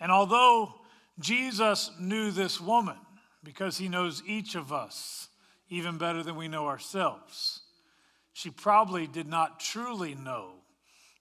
And 0.00 0.10
although 0.10 0.74
Jesus 1.20 1.92
knew 2.00 2.32
this 2.32 2.60
woman, 2.60 2.96
because 3.44 3.78
he 3.78 3.88
knows 3.88 4.22
each 4.26 4.54
of 4.54 4.72
us 4.72 5.28
even 5.68 5.98
better 5.98 6.22
than 6.22 6.36
we 6.36 6.48
know 6.48 6.66
ourselves. 6.66 7.60
She 8.32 8.50
probably 8.50 9.06
did 9.06 9.26
not 9.26 9.60
truly 9.60 10.14
know 10.14 10.52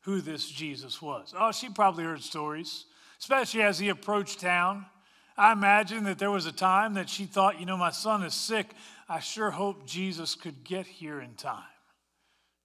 who 0.02 0.22
this 0.22 0.50
Jesus 0.50 1.02
was. 1.02 1.34
Oh, 1.38 1.52
she 1.52 1.70
probably 1.70 2.04
heard 2.04 2.22
stories, 2.22 2.86
especially 3.20 3.62
as 3.62 3.80
he 3.80 3.90
approached 3.90 4.40
town. 4.40 4.86
I 5.38 5.52
imagine 5.52 6.04
that 6.04 6.20
there 6.20 6.32
was 6.32 6.46
a 6.46 6.52
time 6.52 6.96
that 6.96 7.10
she 7.10 7.26
thought, 7.26 7.60
you 7.60 7.66
know, 7.66 7.78
my 7.78 7.92
son 7.92 8.24
is 8.24 8.34
sick. 8.34 8.72
I 9.08 9.20
sure 9.20 9.52
hope 9.52 9.86
Jesus 9.86 10.36
could 10.36 10.64
get 10.64 10.86
here 10.86 11.22
in 11.22 11.36
time. 11.36 11.64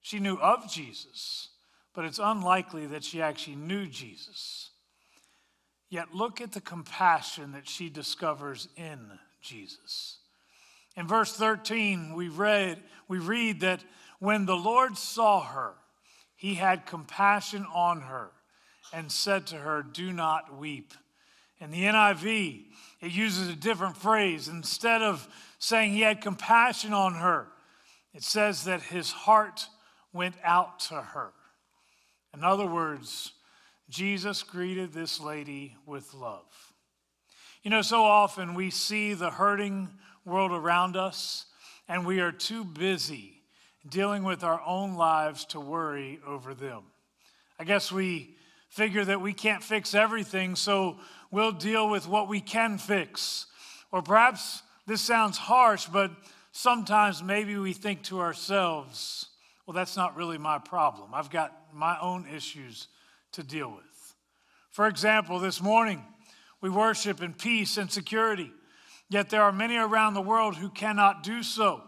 She 0.07 0.19
knew 0.19 0.37
of 0.37 0.71
Jesus, 0.71 1.49
but 1.93 2.05
it's 2.05 2.17
unlikely 2.17 2.85
that 2.85 3.03
she 3.03 3.21
actually 3.21 3.57
knew 3.57 3.87
Jesus. 3.87 4.69
Yet 5.89 6.15
look 6.15 6.39
at 6.39 6.53
the 6.53 6.61
compassion 6.61 7.51
that 7.51 7.67
she 7.67 7.89
discovers 7.89 8.69
in 8.77 8.99
Jesus. 9.41 10.19
In 10.95 11.09
verse 11.09 11.33
13, 11.33 12.13
we 12.13 12.29
read, 12.29 12.81
we 13.09 13.19
read 13.19 13.59
that 13.59 13.83
when 14.19 14.45
the 14.45 14.55
Lord 14.55 14.97
saw 14.97 15.41
her, 15.41 15.73
he 16.37 16.53
had 16.53 16.85
compassion 16.85 17.65
on 17.75 17.99
her 17.99 18.31
and 18.93 19.11
said 19.11 19.45
to 19.47 19.57
her, 19.57 19.83
Do 19.83 20.13
not 20.13 20.57
weep. 20.57 20.93
In 21.59 21.69
the 21.69 21.83
NIV, 21.83 22.63
it 23.01 23.11
uses 23.11 23.49
a 23.49 23.57
different 23.57 23.97
phrase. 23.97 24.47
Instead 24.47 25.01
of 25.01 25.27
saying 25.59 25.91
he 25.91 25.99
had 25.99 26.21
compassion 26.21 26.93
on 26.93 27.15
her, 27.15 27.49
it 28.13 28.23
says 28.23 28.63
that 28.63 28.83
his 28.83 29.11
heart 29.11 29.67
went 30.13 30.35
out 30.43 30.79
to 30.79 30.95
her. 30.95 31.31
In 32.33 32.43
other 32.43 32.65
words, 32.65 33.33
Jesus 33.89 34.43
greeted 34.43 34.93
this 34.93 35.19
lady 35.19 35.75
with 35.85 36.13
love. 36.13 36.73
You 37.63 37.71
know, 37.71 37.81
so 37.81 38.03
often 38.03 38.53
we 38.53 38.69
see 38.69 39.13
the 39.13 39.31
hurting 39.31 39.89
world 40.25 40.51
around 40.51 40.95
us, 40.95 41.45
and 41.87 42.05
we 42.05 42.19
are 42.19 42.31
too 42.31 42.63
busy 42.63 43.41
dealing 43.89 44.23
with 44.23 44.43
our 44.43 44.61
own 44.65 44.95
lives 44.95 45.45
to 45.45 45.59
worry 45.59 46.19
over 46.25 46.53
them. 46.53 46.83
I 47.59 47.63
guess 47.63 47.91
we 47.91 48.35
figure 48.69 49.05
that 49.05 49.21
we 49.21 49.33
can't 49.33 49.63
fix 49.63 49.95
everything, 49.95 50.55
so 50.55 50.97
we'll 51.31 51.51
deal 51.51 51.89
with 51.89 52.07
what 52.07 52.27
we 52.27 52.41
can 52.41 52.77
fix. 52.77 53.47
Or 53.91 54.01
perhaps 54.01 54.61
this 54.85 55.01
sounds 55.01 55.37
harsh, 55.37 55.85
but 55.85 56.11
sometimes 56.51 57.23
maybe 57.23 57.57
we 57.57 57.73
think 57.73 58.03
to 58.03 58.19
ourselves, 58.19 59.27
well, 59.67 59.73
that's 59.73 59.97
not 59.97 60.15
really 60.15 60.37
my 60.37 60.57
problem. 60.57 61.09
I've 61.13 61.29
got 61.29 61.53
my 61.73 61.99
own 61.99 62.25
issues 62.33 62.87
to 63.33 63.43
deal 63.43 63.69
with. 63.69 64.15
For 64.71 64.87
example, 64.87 65.39
this 65.39 65.61
morning, 65.61 66.01
we 66.61 66.69
worship 66.69 67.21
in 67.21 67.33
peace 67.33 67.75
and 67.75 67.91
security. 67.91 68.49
Yet 69.09 69.29
there 69.29 69.43
are 69.43 69.51
many 69.51 69.75
around 69.75 70.13
the 70.13 70.21
world 70.21 70.55
who 70.55 70.69
cannot 70.69 71.21
do 71.21 71.43
so. 71.43 71.83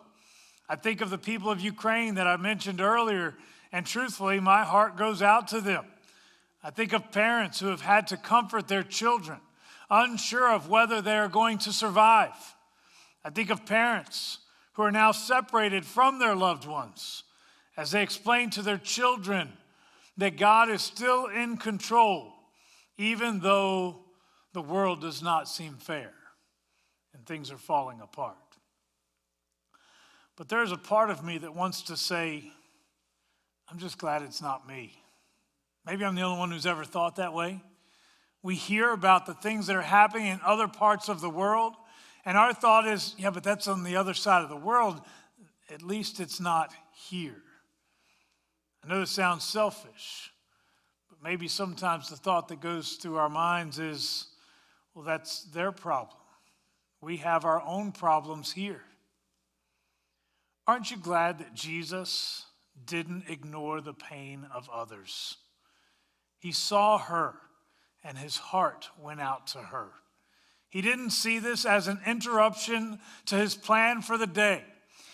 I 0.68 0.76
think 0.76 1.00
of 1.00 1.10
the 1.10 1.18
people 1.18 1.50
of 1.50 1.62
Ukraine 1.62 2.16
that 2.16 2.28
I 2.28 2.36
mentioned 2.36 2.82
earlier, 2.82 3.36
and 3.72 3.86
truthfully, 3.86 4.42
my 4.42 4.64
heart 4.66 4.98
goes 4.98 5.22
out 5.22 5.48
to 5.50 5.62
them. 5.62 5.86
I 6.62 6.72
think 6.72 6.92
of 6.92 7.14
parents 7.14 7.62
who 7.62 7.68
have 7.68 7.82
had 7.82 8.08
to 8.08 8.18
comfort 8.18 8.68
their 8.68 8.84
children, 8.84 9.40
unsure 9.90 10.52
of 10.52 10.70
whether 10.70 11.02
they 11.02 11.18
are 11.18 11.30
going 11.30 11.60
to 11.60 11.72
survive. 11.72 12.36
I 13.24 13.30
think 13.30 13.50
of 13.50 13.66
parents 13.66 14.40
who 14.74 14.84
are 14.84 14.92
now 14.92 15.14
separated 15.14 15.86
from 15.86 16.20
their 16.20 16.36
loved 16.36 16.68
ones 16.68 17.24
as 17.80 17.92
they 17.92 18.04
explain 18.04 18.50
to 18.50 18.62
their 18.62 18.78
children 18.78 19.48
that 20.18 20.36
God 20.36 20.70
is 20.70 20.82
still 20.82 21.28
in 21.28 21.56
control, 21.56 22.34
even 22.98 23.40
though 23.40 24.02
the 24.52 24.62
world 24.62 25.00
does 25.00 25.24
not 25.24 25.48
seem 25.48 25.76
fair 25.76 26.12
and 27.14 27.26
things 27.26 27.50
are 27.52 27.58
falling 27.58 28.02
apart. 28.02 28.36
But 30.36 30.50
there's 30.50 30.74
a 30.74 30.78
part 30.78 31.10
of 31.10 31.24
me 31.24 31.38
that 31.38 31.56
wants 31.56 31.84
to 31.84 31.96
say, 31.96 32.52
I'm 33.70 33.80
just 33.80 33.98
glad 33.98 34.24
it's 34.24 34.42
not 34.42 34.68
me. 34.68 34.92
Maybe 35.86 36.04
I'm 36.04 36.16
the 36.16 36.24
only 36.24 36.38
one 36.38 36.52
who's 36.52 36.66
ever 36.66 36.84
thought 36.84 37.16
that 37.16 37.34
way. 37.34 37.62
We 38.44 38.56
hear 38.56 38.92
about 38.92 39.26
the 39.26 39.36
things 39.36 39.68
that 39.68 39.78
are 39.78 39.82
happening 39.82 40.28
in 40.28 40.42
other 40.46 40.68
parts 40.68 41.08
of 41.08 41.22
the 41.22 41.30
world, 41.30 41.76
and 42.26 42.38
our 42.38 42.54
thought 42.54 42.86
is, 42.86 43.16
yeah, 43.18 43.30
but 43.30 43.44
that's 43.46 43.70
on 43.70 43.86
the 43.86 43.96
other 43.96 44.14
side 44.14 44.44
of 44.44 44.50
the 44.50 44.58
world. 44.58 45.00
At 45.70 45.82
least 45.82 46.20
it's 46.20 46.42
not 46.42 46.74
here. 46.94 47.42
I 48.84 48.88
know 48.88 49.00
this 49.02 49.12
sounds 49.12 49.44
selfish, 49.44 50.32
but 51.10 51.22
maybe 51.24 51.48
sometimes 51.48 52.10
the 52.10 52.16
thought 52.16 52.48
that 52.48 52.62
goes 52.62 52.94
through 52.94 53.18
our 53.18 53.30
minds 53.30 53.78
is, 53.80 54.28
well, 54.94 55.04
that's 55.04 55.44
their 55.46 55.72
problem. 55.72 56.18
We 57.02 57.18
have 57.18 57.46
our 57.46 57.62
own 57.62 57.92
problems 57.92 58.52
here. 58.52 58.82
Aren't 60.68 60.92
you 60.92 60.98
glad 60.98 61.40
that 61.40 61.54
Jesus 61.54 62.46
didn't 62.86 63.30
ignore 63.30 63.82
the 63.82 63.94
pain 63.94 64.46
of 64.54 64.70
others? 64.70 65.38
He 66.38 66.52
saw 66.52 66.98
her 66.98 67.36
and 68.04 68.18
his 68.18 68.38
heart 68.38 68.90
went 69.02 69.20
out 69.20 69.48
to 69.48 69.58
her. 69.58 69.90
He 70.70 70.82
didn't 70.82 71.10
see 71.10 71.40
this 71.40 71.66
as 71.66 71.88
an 71.88 72.00
interruption 72.06 73.00
to 73.26 73.36
his 73.36 73.56
plan 73.56 74.02
for 74.02 74.18
the 74.18 74.28
day. 74.28 74.64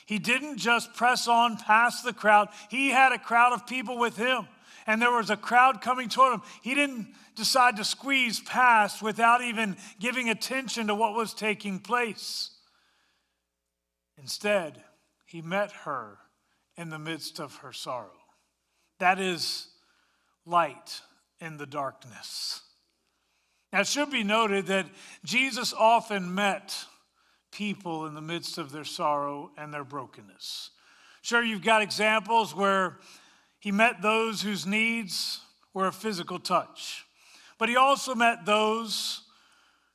He 0.06 0.20
didn't 0.20 0.58
just 0.58 0.94
press 0.94 1.28
on 1.28 1.58
past 1.58 2.04
the 2.04 2.14
crowd, 2.14 2.50
he 2.70 2.90
had 2.90 3.12
a 3.12 3.20
crowd 3.20 3.54
of 3.54 3.68
people 3.68 3.98
with 3.98 4.18
him 4.18 4.48
and 4.88 5.02
there 5.02 5.12
was 5.12 5.30
a 5.30 5.38
crowd 5.38 5.82
coming 5.82 6.10
toward 6.10 6.36
him. 6.36 6.42
He 6.62 6.76
didn't 6.76 7.08
decide 7.36 7.78
to 7.78 7.84
squeeze 7.84 8.40
past 8.40 9.02
without 9.02 9.42
even 9.42 9.78
giving 10.00 10.30
attention 10.30 10.88
to 10.88 10.96
what 10.96 11.16
was 11.16 11.34
taking 11.34 11.80
place. 11.80 12.52
Instead, 14.18 14.84
he 15.26 15.42
met 15.42 15.72
her 15.72 16.18
in 16.78 16.90
the 16.90 17.00
midst 17.00 17.40
of 17.40 17.56
her 17.58 17.74
sorrow. 17.74 18.12
That 19.00 19.20
is 19.20 19.68
light 20.46 21.02
in 21.40 21.58
the 21.58 21.66
darkness. 21.66 22.62
Now, 23.74 23.82
it 23.82 23.88
should 23.88 24.12
be 24.12 24.24
noted 24.24 24.68
that 24.68 24.86
Jesus 25.26 25.74
often 25.74 26.34
met 26.34 26.86
people 27.56 28.06
in 28.06 28.14
the 28.14 28.22
midst 28.22 28.58
of 28.58 28.72
their 28.72 28.84
sorrow 28.84 29.50
and 29.58 29.74
their 29.74 29.86
brokenness. 29.86 30.72
Sure, 31.22 31.42
you've 31.42 31.64
got 31.64 31.82
examples 31.82 32.54
where 32.54 33.00
he 33.60 33.72
met 33.72 34.02
those 34.02 34.42
whose 34.42 34.66
needs 34.66 35.40
were 35.74 35.88
a 35.88 35.92
physical 35.92 36.38
touch, 36.38 37.06
but 37.58 37.70
he 37.70 37.78
also 37.78 38.14
met 38.14 38.46
those 38.46 39.22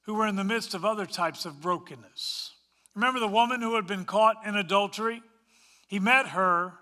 who 0.03 0.15
were 0.15 0.27
in 0.27 0.37
the 0.37 0.45
midst 0.45 0.75
of 0.75 0.85
other 0.85 1.05
types 1.05 1.45
of 1.45 1.61
brokenness. 1.61 2.53
Remember 2.95 3.21
the 3.21 3.29
woman 3.29 3.61
who 3.61 3.77
had 3.77 3.87
been 3.87 4.07
caught 4.07 4.47
in 4.47 4.57
adultery? 4.57 5.23
He 5.87 5.99
met 5.99 6.29
her 6.29 6.73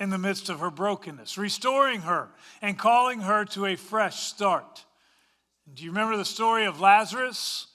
in 0.00 0.10
the 0.10 0.18
midst 0.18 0.48
of 0.48 0.58
her 0.58 0.70
brokenness, 0.70 1.38
restoring 1.38 2.00
her 2.00 2.30
and 2.60 2.76
calling 2.76 3.20
her 3.20 3.44
to 3.46 3.66
a 3.66 3.76
fresh 3.76 4.20
start. 4.20 4.84
Do 5.72 5.84
you 5.84 5.90
remember 5.90 6.16
the 6.16 6.24
story 6.24 6.66
of 6.66 6.80
Lazarus? 6.80 7.68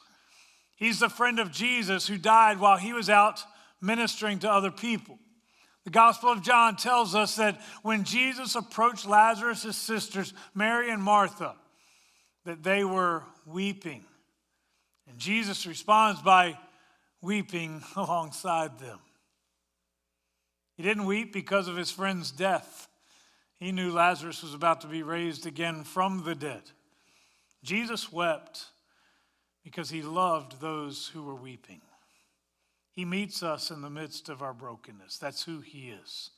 He's 0.80 1.00
the 1.00 1.10
friend 1.10 1.40
of 1.40 1.52
Jesus 1.52 2.08
who 2.08 2.18
died 2.18 2.60
while 2.60 2.78
he 2.78 2.94
was 2.94 3.10
out 3.10 3.44
ministering 3.82 4.40
to 4.40 4.52
other 4.52 4.72
people. 4.72 5.20
The 5.84 5.92
Gospel 5.92 6.32
of 6.32 6.42
John 6.42 6.78
tells 6.78 7.16
us 7.16 7.36
that 7.36 7.60
when 7.84 8.06
Jesus 8.06 8.56
approached 8.56 9.06
Lazarus' 9.06 9.76
sisters, 9.76 10.34
Mary 10.56 10.90
and 10.90 11.04
Martha, 11.04 11.56
that 12.46 12.64
they 12.64 12.84
were 12.84 13.24
weeping. 13.46 14.06
And 15.08 15.20
Jesus 15.20 15.66
responds 15.66 16.22
by 16.22 16.58
weeping 17.22 17.84
alongside 17.96 18.80
them. 18.80 19.00
He 20.78 20.84
didn't 20.84 21.06
weep 21.06 21.34
because 21.34 21.68
of 21.68 21.76
his 21.76 21.92
friend's 21.92 22.32
death. 22.32 22.88
He 23.60 23.74
knew 23.74 23.92
Lazarus 23.92 24.42
was 24.42 24.54
about 24.54 24.82
to 24.82 24.88
be 24.88 25.04
raised 25.04 25.46
again 25.46 25.84
from 25.84 26.24
the 26.24 26.36
dead. 26.36 26.62
Jesus 27.64 28.14
wept 28.14 28.68
because 29.64 29.90
he 29.90 30.02
loved 30.02 30.62
those 30.62 31.08
who 31.08 31.24
were 31.24 31.36
weeping. 31.36 31.82
He 32.92 33.06
meets 33.06 33.44
us 33.44 33.72
in 33.72 33.82
the 33.82 33.90
midst 33.90 34.30
of 34.30 34.42
our 34.42 34.54
brokenness. 34.54 35.18
That's 35.18 35.44
who 35.44 35.62
he 35.62 35.90
is. 35.90 36.32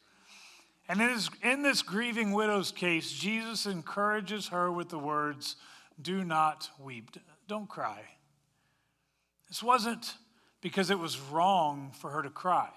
And 0.87 1.01
in, 1.01 1.09
his, 1.09 1.29
in 1.41 1.61
this 1.61 1.81
grieving 1.81 2.33
widow's 2.33 2.71
case, 2.71 3.11
Jesus 3.11 3.65
encourages 3.65 4.49
her 4.49 4.71
with 4.71 4.89
the 4.89 4.99
words, 4.99 5.55
Do 6.01 6.23
not 6.23 6.69
weep. 6.79 7.11
Don't 7.47 7.69
cry. 7.69 8.01
This 9.47 9.63
wasn't 9.63 10.15
because 10.61 10.89
it 10.89 10.99
was 10.99 11.19
wrong 11.19 11.91
for 11.93 12.09
her 12.11 12.21
to 12.21 12.29
cry. 12.29 12.69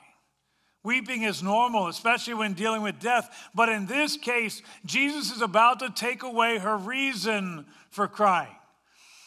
Weeping 0.82 1.22
is 1.22 1.42
normal, 1.42 1.88
especially 1.88 2.34
when 2.34 2.52
dealing 2.52 2.82
with 2.82 3.00
death. 3.00 3.48
But 3.54 3.70
in 3.70 3.86
this 3.86 4.16
case, 4.16 4.62
Jesus 4.84 5.34
is 5.34 5.40
about 5.40 5.80
to 5.80 5.90
take 5.90 6.22
away 6.22 6.58
her 6.58 6.76
reason 6.76 7.66
for 7.90 8.06
crying. 8.06 8.54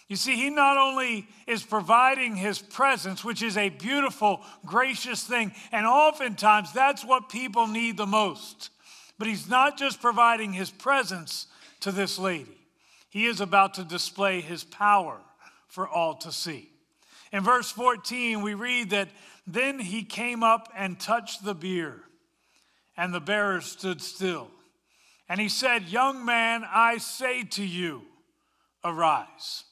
You 0.08 0.16
see, 0.16 0.36
he 0.38 0.50
not 0.50 0.78
only 0.78 1.28
is 1.48 1.64
providing 1.64 2.36
his 2.36 2.60
presence, 2.60 3.26
which 3.26 3.42
is 3.42 3.58
a 3.58 3.70
beautiful, 3.70 4.42
gracious 4.66 5.24
thing, 5.24 5.52
and 5.72 5.86
oftentimes 5.86 6.72
that's 6.72 7.04
what 7.04 7.28
people 7.28 7.68
need 7.68 7.98
the 7.98 8.06
most, 8.06 8.70
but 9.18 9.28
he's 9.28 9.50
not 9.50 9.78
just 9.78 10.02
providing 10.02 10.54
his 10.54 10.70
presence 10.70 11.48
to 11.82 11.92
this 11.92 12.18
lady, 12.18 12.58
he 13.10 13.26
is 13.26 13.42
about 13.42 13.74
to 13.76 13.84
display 13.84 14.40
his 14.40 14.64
power 14.64 15.20
for 15.68 15.88
all 15.88 16.16
to 16.16 16.32
see. 16.32 16.72
In 17.34 17.44
verse 17.44 17.70
14, 17.72 18.42
we 18.42 18.54
read 18.54 18.92
that 18.92 19.10
then 19.46 19.80
he 19.80 20.04
came 20.04 20.42
up 20.42 20.72
and 20.76 21.00
touched 21.00 21.44
the 21.44 21.54
bier, 21.54 22.02
and 22.96 23.14
the 23.14 23.20
bearer 23.20 23.60
stood 23.60 24.02
still. 24.02 24.48
And 25.28 25.42
he 25.42 25.50
said, 25.50 25.90
Young 25.90 26.24
man, 26.24 26.64
I 26.66 26.98
say 26.98 27.44
to 27.44 27.64
you, 27.66 28.04
arise. 28.84 29.66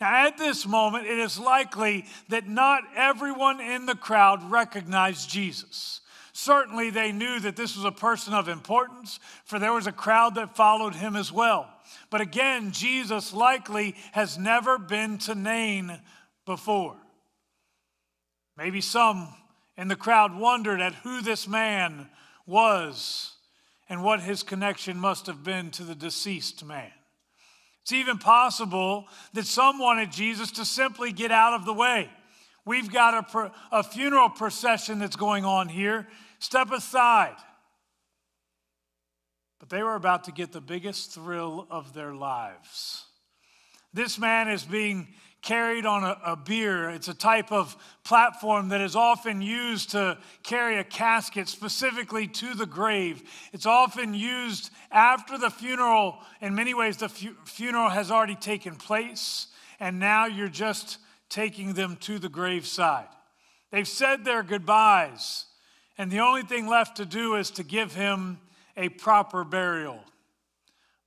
Now, 0.00 0.26
at 0.26 0.38
this 0.38 0.66
moment, 0.66 1.06
it 1.06 1.18
is 1.18 1.38
likely 1.38 2.06
that 2.28 2.48
not 2.48 2.84
everyone 2.96 3.60
in 3.60 3.84
the 3.84 3.94
crowd 3.94 4.50
recognized 4.50 5.28
Jesus. 5.28 6.00
Certainly, 6.32 6.90
they 6.90 7.12
knew 7.12 7.38
that 7.40 7.54
this 7.54 7.76
was 7.76 7.84
a 7.84 7.92
person 7.92 8.32
of 8.32 8.48
importance, 8.48 9.20
for 9.44 9.58
there 9.58 9.74
was 9.74 9.86
a 9.86 9.92
crowd 9.92 10.36
that 10.36 10.56
followed 10.56 10.94
him 10.94 11.16
as 11.16 11.30
well. 11.30 11.68
But 12.08 12.22
again, 12.22 12.72
Jesus 12.72 13.34
likely 13.34 13.94
has 14.12 14.38
never 14.38 14.78
been 14.78 15.18
to 15.18 15.34
Nain 15.34 16.00
before. 16.46 16.96
Maybe 18.56 18.80
some 18.80 19.28
in 19.76 19.88
the 19.88 19.96
crowd 19.96 20.34
wondered 20.34 20.80
at 20.80 20.94
who 20.94 21.20
this 21.20 21.46
man 21.46 22.08
was 22.46 23.34
and 23.88 24.02
what 24.02 24.20
his 24.20 24.42
connection 24.42 24.98
must 24.98 25.26
have 25.26 25.44
been 25.44 25.70
to 25.72 25.82
the 25.82 25.94
deceased 25.94 26.64
man. 26.64 26.90
It's 27.90 27.96
even 27.96 28.18
possible 28.18 29.08
that 29.32 29.46
some 29.46 29.80
wanted 29.80 30.12
Jesus 30.12 30.52
to 30.52 30.64
simply 30.64 31.10
get 31.10 31.32
out 31.32 31.54
of 31.54 31.64
the 31.64 31.74
way. 31.74 32.08
We've 32.64 32.88
got 32.88 33.34
a, 33.34 33.52
a 33.72 33.82
funeral 33.82 34.28
procession 34.28 35.00
that's 35.00 35.16
going 35.16 35.44
on 35.44 35.68
here. 35.68 36.06
Step 36.38 36.70
aside. 36.70 37.34
But 39.58 39.70
they 39.70 39.82
were 39.82 39.96
about 39.96 40.22
to 40.24 40.32
get 40.32 40.52
the 40.52 40.60
biggest 40.60 41.14
thrill 41.14 41.66
of 41.68 41.92
their 41.92 42.14
lives. 42.14 43.06
This 43.92 44.20
man 44.20 44.48
is 44.48 44.62
being 44.62 45.08
carried 45.42 45.86
on 45.86 46.04
a, 46.04 46.18
a 46.24 46.36
bier. 46.36 46.90
It's 46.90 47.08
a 47.08 47.14
type 47.14 47.50
of 47.50 47.76
platform 48.04 48.68
that 48.70 48.80
is 48.80 48.94
often 48.94 49.40
used 49.40 49.90
to 49.90 50.18
carry 50.42 50.78
a 50.78 50.84
casket 50.84 51.48
specifically 51.48 52.26
to 52.26 52.54
the 52.54 52.66
grave. 52.66 53.22
It's 53.52 53.66
often 53.66 54.12
used 54.12 54.70
after 54.90 55.38
the 55.38 55.50
funeral. 55.50 56.18
In 56.40 56.54
many 56.54 56.74
ways, 56.74 56.98
the 56.98 57.08
fu- 57.08 57.36
funeral 57.44 57.88
has 57.88 58.10
already 58.10 58.34
taken 58.34 58.76
place, 58.76 59.46
and 59.78 59.98
now 59.98 60.26
you're 60.26 60.48
just 60.48 60.98
taking 61.28 61.72
them 61.74 61.96
to 62.00 62.18
the 62.18 62.28
graveside. 62.28 63.08
They've 63.70 63.88
said 63.88 64.24
their 64.24 64.42
goodbyes, 64.42 65.46
and 65.96 66.10
the 66.10 66.20
only 66.20 66.42
thing 66.42 66.66
left 66.66 66.96
to 66.98 67.06
do 67.06 67.36
is 67.36 67.50
to 67.52 67.62
give 67.62 67.94
him 67.94 68.40
a 68.76 68.88
proper 68.88 69.44
burial. 69.44 70.00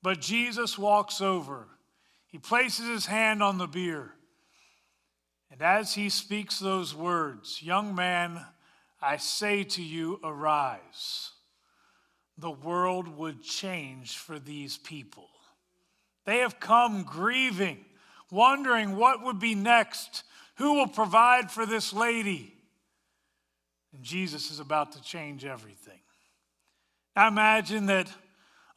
But 0.02 0.22
Jesus 0.22 0.78
walks 0.78 1.22
over. 1.22 1.68
He 2.28 2.38
places 2.40 2.88
his 2.88 3.06
hand 3.06 3.44
on 3.44 3.58
the 3.58 3.68
bier. 3.68 4.14
And 5.54 5.62
as 5.62 5.94
he 5.94 6.10
speaks 6.10 6.58
those 6.58 6.96
words, 6.96 7.62
Young 7.62 7.94
man, 7.94 8.44
I 9.00 9.18
say 9.18 9.64
to 9.64 9.84
you, 9.84 10.20
arise. 10.24 11.30
The 12.40 12.50
world 12.50 13.08
would 13.20 13.44
change 13.44 14.18
for 14.18 14.40
these 14.40 14.80
people. 14.80 15.30
They 16.26 16.40
have 16.40 16.60
come 16.60 17.04
grieving, 17.04 17.86
wondering 18.32 18.98
what 18.98 19.24
would 19.24 19.38
be 19.38 19.54
next. 19.54 20.24
Who 20.56 20.74
will 20.74 20.88
provide 20.88 21.52
for 21.52 21.68
this 21.68 21.94
lady? 21.94 22.56
And 23.94 24.02
Jesus 24.02 24.50
is 24.50 24.60
about 24.60 24.94
to 24.94 25.04
change 25.04 25.46
everything. 25.46 26.00
I 27.16 27.28
imagine 27.28 27.86
that 27.86 28.12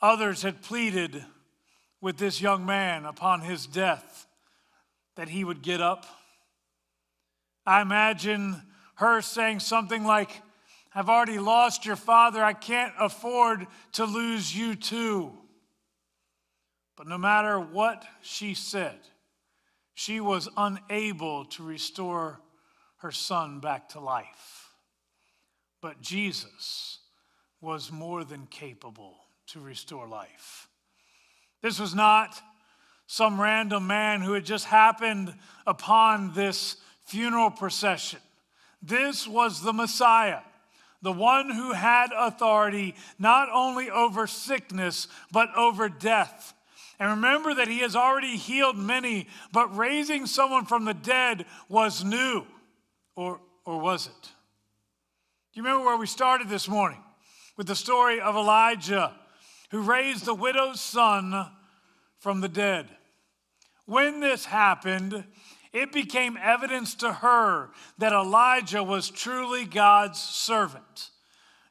others 0.02 0.42
had 0.42 0.60
pleaded 0.60 1.24
with 2.02 2.18
this 2.18 2.42
young 2.42 2.66
man 2.66 3.06
upon 3.06 3.40
his 3.40 3.66
death 3.66 4.26
that 5.14 5.30
he 5.30 5.42
would 5.42 5.62
get 5.62 5.80
up 5.80 6.04
I 7.66 7.82
imagine 7.82 8.62
her 8.94 9.20
saying 9.20 9.60
something 9.60 10.04
like, 10.04 10.30
I've 10.94 11.08
already 11.08 11.38
lost 11.38 11.84
your 11.84 11.96
father. 11.96 12.42
I 12.42 12.52
can't 12.52 12.94
afford 12.98 13.66
to 13.92 14.04
lose 14.04 14.56
you 14.56 14.74
too. 14.74 15.32
But 16.96 17.06
no 17.06 17.18
matter 17.18 17.60
what 17.60 18.06
she 18.22 18.54
said, 18.54 18.96
she 19.94 20.20
was 20.20 20.48
unable 20.56 21.44
to 21.46 21.62
restore 21.62 22.40
her 22.98 23.12
son 23.12 23.60
back 23.60 23.90
to 23.90 24.00
life. 24.00 24.70
But 25.82 26.00
Jesus 26.00 27.00
was 27.60 27.92
more 27.92 28.24
than 28.24 28.46
capable 28.46 29.16
to 29.48 29.60
restore 29.60 30.08
life. 30.08 30.68
This 31.62 31.78
was 31.78 31.94
not 31.94 32.40
some 33.06 33.40
random 33.40 33.86
man 33.86 34.22
who 34.22 34.32
had 34.32 34.44
just 34.44 34.64
happened 34.64 35.34
upon 35.66 36.32
this 36.32 36.76
funeral 37.06 37.50
procession. 37.50 38.20
This 38.82 39.26
was 39.26 39.62
the 39.62 39.72
Messiah, 39.72 40.40
the 41.02 41.12
one 41.12 41.50
who 41.50 41.72
had 41.72 42.10
authority 42.16 42.94
not 43.18 43.48
only 43.52 43.90
over 43.90 44.26
sickness, 44.26 45.08
but 45.32 45.48
over 45.56 45.88
death. 45.88 46.54
And 46.98 47.10
remember 47.10 47.54
that 47.54 47.68
he 47.68 47.80
has 47.80 47.94
already 47.94 48.36
healed 48.36 48.76
many, 48.76 49.28
but 49.52 49.76
raising 49.76 50.26
someone 50.26 50.64
from 50.64 50.84
the 50.84 50.94
dead 50.94 51.46
was 51.68 52.04
new. 52.04 52.44
Or, 53.14 53.40
or 53.64 53.80
was 53.80 54.06
it? 54.06 54.22
Do 54.22 55.60
you 55.60 55.62
remember 55.62 55.86
where 55.86 55.96
we 55.96 56.06
started 56.06 56.48
this 56.48 56.68
morning? 56.68 57.02
With 57.56 57.66
the 57.66 57.76
story 57.76 58.20
of 58.20 58.34
Elijah, 58.34 59.12
who 59.70 59.80
raised 59.80 60.26
the 60.26 60.34
widow's 60.34 60.80
son 60.80 61.50
from 62.18 62.40
the 62.40 62.48
dead. 62.48 62.88
When 63.86 64.20
this 64.20 64.44
happened, 64.44 65.24
it 65.76 65.92
became 65.92 66.38
evidence 66.42 66.94
to 66.94 67.12
her 67.12 67.68
that 67.98 68.14
Elijah 68.14 68.82
was 68.82 69.10
truly 69.10 69.66
God's 69.66 70.18
servant. 70.18 71.10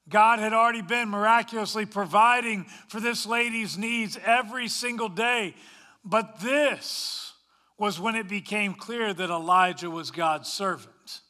God 0.08 0.38
had 0.38 0.54
already 0.54 0.84
been 0.84 1.10
miraculously 1.10 1.88
providing 1.88 2.66
for 2.88 3.00
this 3.00 3.26
lady's 3.26 3.80
needs 3.80 4.20
every 4.24 4.68
single 4.68 5.10
day. 5.10 5.56
But 6.04 6.40
this 6.40 7.34
was 7.80 8.00
when 8.00 8.16
it 8.16 8.30
became 8.30 8.76
clear 8.76 9.12
that 9.12 9.32
Elijah 9.32 9.90
was 9.90 10.12
God's 10.12 10.54
servant. 10.54 11.22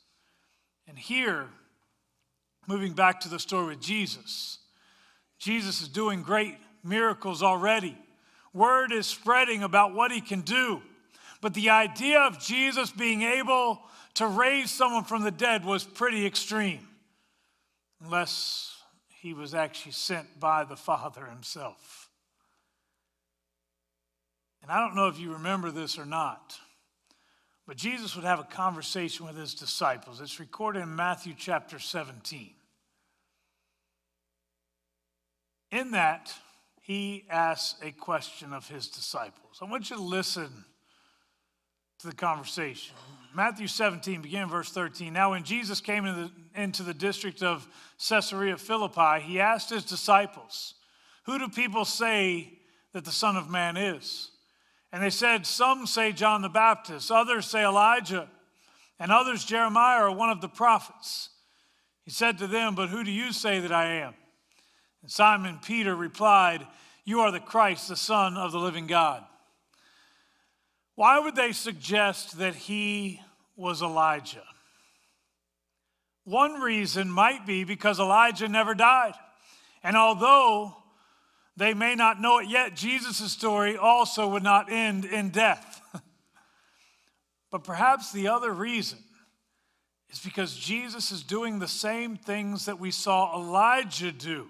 And 0.85 0.99
here, 0.99 1.47
moving 2.67 2.91
back 2.91 3.21
to 3.21 3.29
the 3.29 3.39
story 3.39 3.67
with 3.67 3.81
Jesus, 3.81 4.59
Jesus 5.39 5.81
is 5.81 5.87
doing 5.87 6.23
great 6.23 6.57
miracles 6.83 7.41
already. 7.41 7.97
Word 8.53 8.91
is 8.91 9.07
spreading 9.07 9.63
about 9.63 9.93
what 9.93 10.11
he 10.11 10.19
can 10.19 10.41
do. 10.41 10.81
But 11.45 11.53
the 11.53 11.69
idea 11.69 12.21
of 12.21 12.39
Jesus 12.39 12.89
being 12.89 13.21
able 13.21 13.79
to 14.15 14.25
raise 14.25 14.71
someone 14.71 15.03
from 15.03 15.21
the 15.21 15.29
dead 15.29 15.63
was 15.63 15.83
pretty 15.83 16.25
extreme, 16.25 16.87
unless 18.03 18.75
he 19.21 19.35
was 19.35 19.53
actually 19.53 19.91
sent 19.91 20.39
by 20.39 20.63
the 20.63 20.75
Father 20.75 21.23
himself. 21.23 22.09
And 24.63 24.71
I 24.71 24.79
don't 24.79 24.95
know 24.95 25.07
if 25.07 25.19
you 25.19 25.33
remember 25.33 25.69
this 25.69 25.99
or 25.99 26.05
not, 26.07 26.57
but 27.67 27.77
Jesus 27.77 28.15
would 28.15 28.25
have 28.25 28.39
a 28.39 28.45
conversation 28.45 29.27
with 29.27 29.37
his 29.37 29.53
disciples. 29.53 30.21
It's 30.21 30.39
recorded 30.39 30.81
in 30.81 30.95
Matthew 30.95 31.35
chapter 31.37 31.77
17. 31.77 32.55
in 35.69 35.91
that, 35.91 36.33
he 36.81 37.23
asks 37.29 37.79
a 37.83 37.91
question 37.91 38.51
of 38.51 38.67
his 38.67 38.87
disciples. 38.87 39.59
I 39.61 39.65
want 39.65 39.91
you 39.91 39.97
to 39.97 40.01
listen 40.01 40.65
to 41.99 42.07
the 42.07 42.15
conversation. 42.15 42.95
Matthew 43.33 43.67
17, 43.67 44.21
beginning 44.21 44.49
verse 44.49 44.71
13. 44.71 45.11
Now, 45.11 45.31
when 45.31 45.43
Jesus 45.43 45.81
came 45.81 46.05
into 46.05 46.31
the, 46.55 46.61
into 46.61 46.83
the 46.83 46.93
district 46.93 47.43
of 47.43 47.67
Caesarea 48.07 48.57
Philippi, 48.57 49.21
he 49.21 49.41
asked 49.41 49.69
his 49.69 49.83
disciples, 49.83 50.75
Who 51.25 51.37
do 51.37 51.49
people 51.49 51.83
say 51.83 52.59
that 52.93 53.03
the 53.03 53.11
Son 53.11 53.35
of 53.35 53.49
Man 53.49 53.75
is? 53.75 54.31
And 54.93 55.03
they 55.03 55.09
said, 55.09 55.45
Some 55.45 55.85
say 55.85 56.13
John 56.13 56.41
the 56.41 56.49
Baptist, 56.49 57.11
others 57.11 57.45
say 57.45 57.65
Elijah, 57.65 58.29
and 58.99 59.11
others 59.11 59.43
Jeremiah 59.43 60.05
or 60.05 60.11
one 60.11 60.29
of 60.29 60.39
the 60.39 60.47
prophets. 60.47 61.29
He 62.05 62.11
said 62.11 62.37
to 62.37 62.47
them, 62.47 62.75
But 62.75 62.87
who 62.87 63.03
do 63.03 63.11
you 63.11 63.33
say 63.33 63.59
that 63.59 63.73
I 63.73 63.95
am? 63.95 64.13
And 65.01 65.11
Simon 65.11 65.59
Peter 65.61 65.93
replied, 65.93 66.65
You 67.03 67.19
are 67.19 67.31
the 67.31 67.41
Christ, 67.41 67.89
the 67.89 67.97
Son 67.97 68.37
of 68.37 68.53
the 68.53 68.59
living 68.59 68.87
God. 68.87 69.25
Why 70.95 71.19
would 71.19 71.35
they 71.35 71.51
suggest 71.51 72.37
that 72.37 72.55
he 72.55 73.21
was 73.55 73.81
Elijah? 73.81 74.43
One 76.23 76.59
reason 76.59 77.09
might 77.09 77.45
be 77.45 77.63
because 77.63 77.99
Elijah 77.99 78.47
never 78.47 78.73
died. 78.73 79.13
And 79.83 79.95
although 79.95 80.75
they 81.57 81.73
may 81.73 81.95
not 81.95 82.19
know 82.19 82.39
it 82.39 82.47
yet, 82.47 82.75
Jesus' 82.75 83.31
story 83.31 83.77
also 83.77 84.27
would 84.29 84.41
not 84.41 84.71
end 84.71 85.05
in 85.05 85.29
death. 85.29 85.81
but 87.51 87.63
perhaps 87.63 88.11
the 88.11 88.29
other 88.29 88.51
reason 88.51 88.97
is 90.09 90.19
because 90.19 90.55
Jesus 90.55 91.11
is 91.11 91.23
doing 91.23 91.59
the 91.59 91.67
same 91.67 92.17
things 92.17 92.65
that 92.65 92.79
we 92.79 92.89
saw 92.89 93.35
Elijah 93.35 94.11
do 94.11 94.47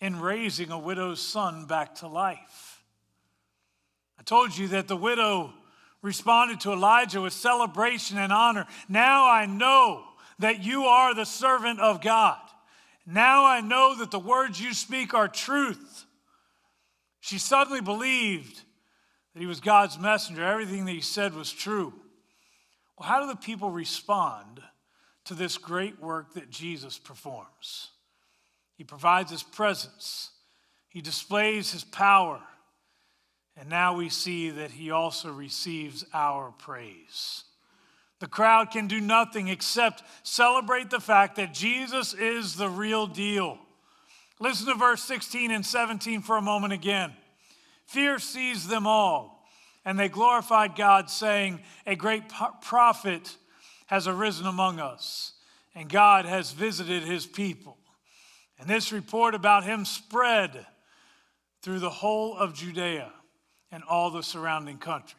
in 0.00 0.20
raising 0.20 0.70
a 0.70 0.78
widow's 0.78 1.20
son 1.20 1.66
back 1.66 1.94
to 1.96 2.08
life. 2.08 2.82
I 4.18 4.22
told 4.22 4.56
you 4.56 4.68
that 4.68 4.88
the 4.88 4.96
widow 4.96 5.54
responded 6.02 6.60
to 6.60 6.72
Elijah 6.72 7.20
with 7.20 7.32
celebration 7.32 8.18
and 8.18 8.32
honor. 8.32 8.66
Now 8.88 9.28
I 9.28 9.46
know 9.46 10.04
that 10.38 10.64
you 10.64 10.84
are 10.84 11.14
the 11.14 11.26
servant 11.26 11.80
of 11.80 12.00
God. 12.00 12.38
Now 13.06 13.44
I 13.44 13.60
know 13.60 13.96
that 13.98 14.10
the 14.10 14.18
words 14.18 14.60
you 14.60 14.72
speak 14.72 15.14
are 15.14 15.28
truth. 15.28 16.06
She 17.20 17.38
suddenly 17.38 17.80
believed 17.80 18.62
that 19.34 19.40
he 19.40 19.46
was 19.46 19.60
God's 19.60 19.98
messenger. 19.98 20.44
Everything 20.44 20.86
that 20.86 20.92
he 20.92 21.00
said 21.00 21.34
was 21.34 21.52
true. 21.52 21.92
Well, 22.98 23.08
how 23.08 23.20
do 23.20 23.28
the 23.28 23.36
people 23.36 23.70
respond 23.70 24.60
to 25.24 25.34
this 25.34 25.58
great 25.58 26.00
work 26.00 26.34
that 26.34 26.50
Jesus 26.50 26.98
performs? 26.98 27.90
He 28.76 28.84
provides 28.84 29.30
his 29.30 29.42
presence, 29.42 30.30
he 30.88 31.02
displays 31.02 31.70
his 31.72 31.84
power, 31.84 32.40
and 33.60 33.68
now 33.68 33.94
we 33.94 34.08
see 34.08 34.48
that 34.48 34.70
he 34.70 34.90
also 34.90 35.30
receives 35.30 36.02
our 36.14 36.50
praise. 36.50 37.44
The 38.18 38.26
crowd 38.26 38.70
can 38.70 38.88
do 38.88 39.02
nothing 39.02 39.48
except 39.48 40.02
celebrate 40.22 40.88
the 40.88 40.98
fact 40.98 41.36
that 41.36 41.52
Jesus 41.52 42.14
is 42.14 42.56
the 42.56 42.70
real 42.70 43.06
deal. 43.06 43.58
Listen 44.38 44.66
to 44.68 44.74
verse 44.74 45.02
16 45.02 45.50
and 45.50 45.64
17 45.64 46.22
for 46.22 46.38
a 46.38 46.42
moment 46.42 46.72
again. 46.72 47.12
Fear 47.84 48.18
seized 48.18 48.70
them 48.70 48.86
all, 48.86 49.46
and 49.84 49.98
they 49.98 50.08
glorified 50.08 50.74
God, 50.74 51.10
saying, 51.10 51.60
A 51.86 51.96
great 51.96 52.24
prophet 52.62 53.36
has 53.86 54.08
arisen 54.08 54.46
among 54.46 54.80
us, 54.80 55.34
and 55.74 55.90
God 55.90 56.24
has 56.24 56.52
visited 56.52 57.02
his 57.02 57.26
people. 57.26 57.76
And 58.58 58.70
this 58.70 58.90
report 58.90 59.34
about 59.34 59.64
him 59.64 59.84
spread 59.84 60.64
through 61.60 61.80
the 61.80 61.90
whole 61.90 62.34
of 62.34 62.54
Judea 62.54 63.12
and 63.72 63.82
all 63.84 64.10
the 64.10 64.22
surrounding 64.22 64.78
country. 64.78 65.18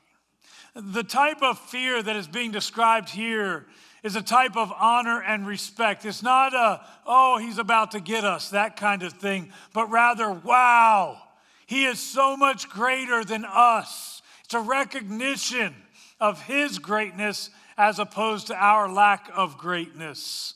The 0.75 1.03
type 1.03 1.41
of 1.41 1.59
fear 1.59 2.01
that 2.01 2.15
is 2.15 2.27
being 2.27 2.51
described 2.51 3.09
here 3.09 3.65
is 4.03 4.15
a 4.15 4.21
type 4.21 4.55
of 4.55 4.71
honor 4.71 5.21
and 5.21 5.45
respect. 5.45 6.05
It's 6.05 6.23
not 6.23 6.53
a, 6.53 6.81
oh, 7.05 7.37
he's 7.37 7.57
about 7.57 7.91
to 7.91 7.99
get 7.99 8.23
us, 8.23 8.49
that 8.49 8.77
kind 8.77 9.03
of 9.03 9.13
thing, 9.13 9.51
but 9.73 9.89
rather, 9.91 10.31
wow, 10.31 11.21
he 11.67 11.85
is 11.85 11.99
so 11.99 12.35
much 12.35 12.69
greater 12.69 13.23
than 13.23 13.45
us. 13.45 14.21
It's 14.45 14.53
a 14.53 14.59
recognition 14.59 15.75
of 16.19 16.41
his 16.41 16.79
greatness 16.79 17.49
as 17.77 17.99
opposed 17.99 18.47
to 18.47 18.55
our 18.55 18.91
lack 18.91 19.29
of 19.35 19.57
greatness. 19.57 20.55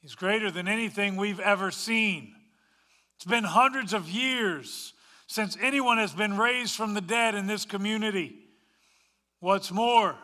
He's 0.00 0.14
greater 0.14 0.50
than 0.50 0.68
anything 0.68 1.16
we've 1.16 1.40
ever 1.40 1.70
seen. 1.70 2.34
It's 3.16 3.24
been 3.24 3.44
hundreds 3.44 3.92
of 3.92 4.08
years 4.08 4.94
since 5.30 5.56
anyone 5.60 5.96
has 5.96 6.12
been 6.12 6.36
raised 6.36 6.74
from 6.74 6.92
the 6.92 7.00
dead 7.00 7.36
in 7.36 7.46
this 7.46 7.64
community. 7.64 8.34
What's 9.38 9.70
more 9.70 10.16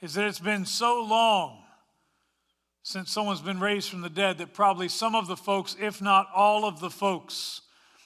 is 0.00 0.14
that 0.14 0.26
it's 0.26 0.40
been 0.40 0.64
so 0.64 1.04
long 1.04 1.62
since 2.82 3.10
someone's 3.10 3.42
been 3.42 3.60
raised 3.60 3.90
from 3.90 4.00
the 4.00 4.08
dead 4.08 4.38
that 4.38 4.54
probably 4.54 4.88
some 4.88 5.14
of 5.14 5.26
the 5.26 5.36
folks, 5.36 5.76
if 5.78 6.00
not 6.00 6.26
all 6.34 6.64
of 6.64 6.80
the 6.80 6.88
folks 6.88 7.60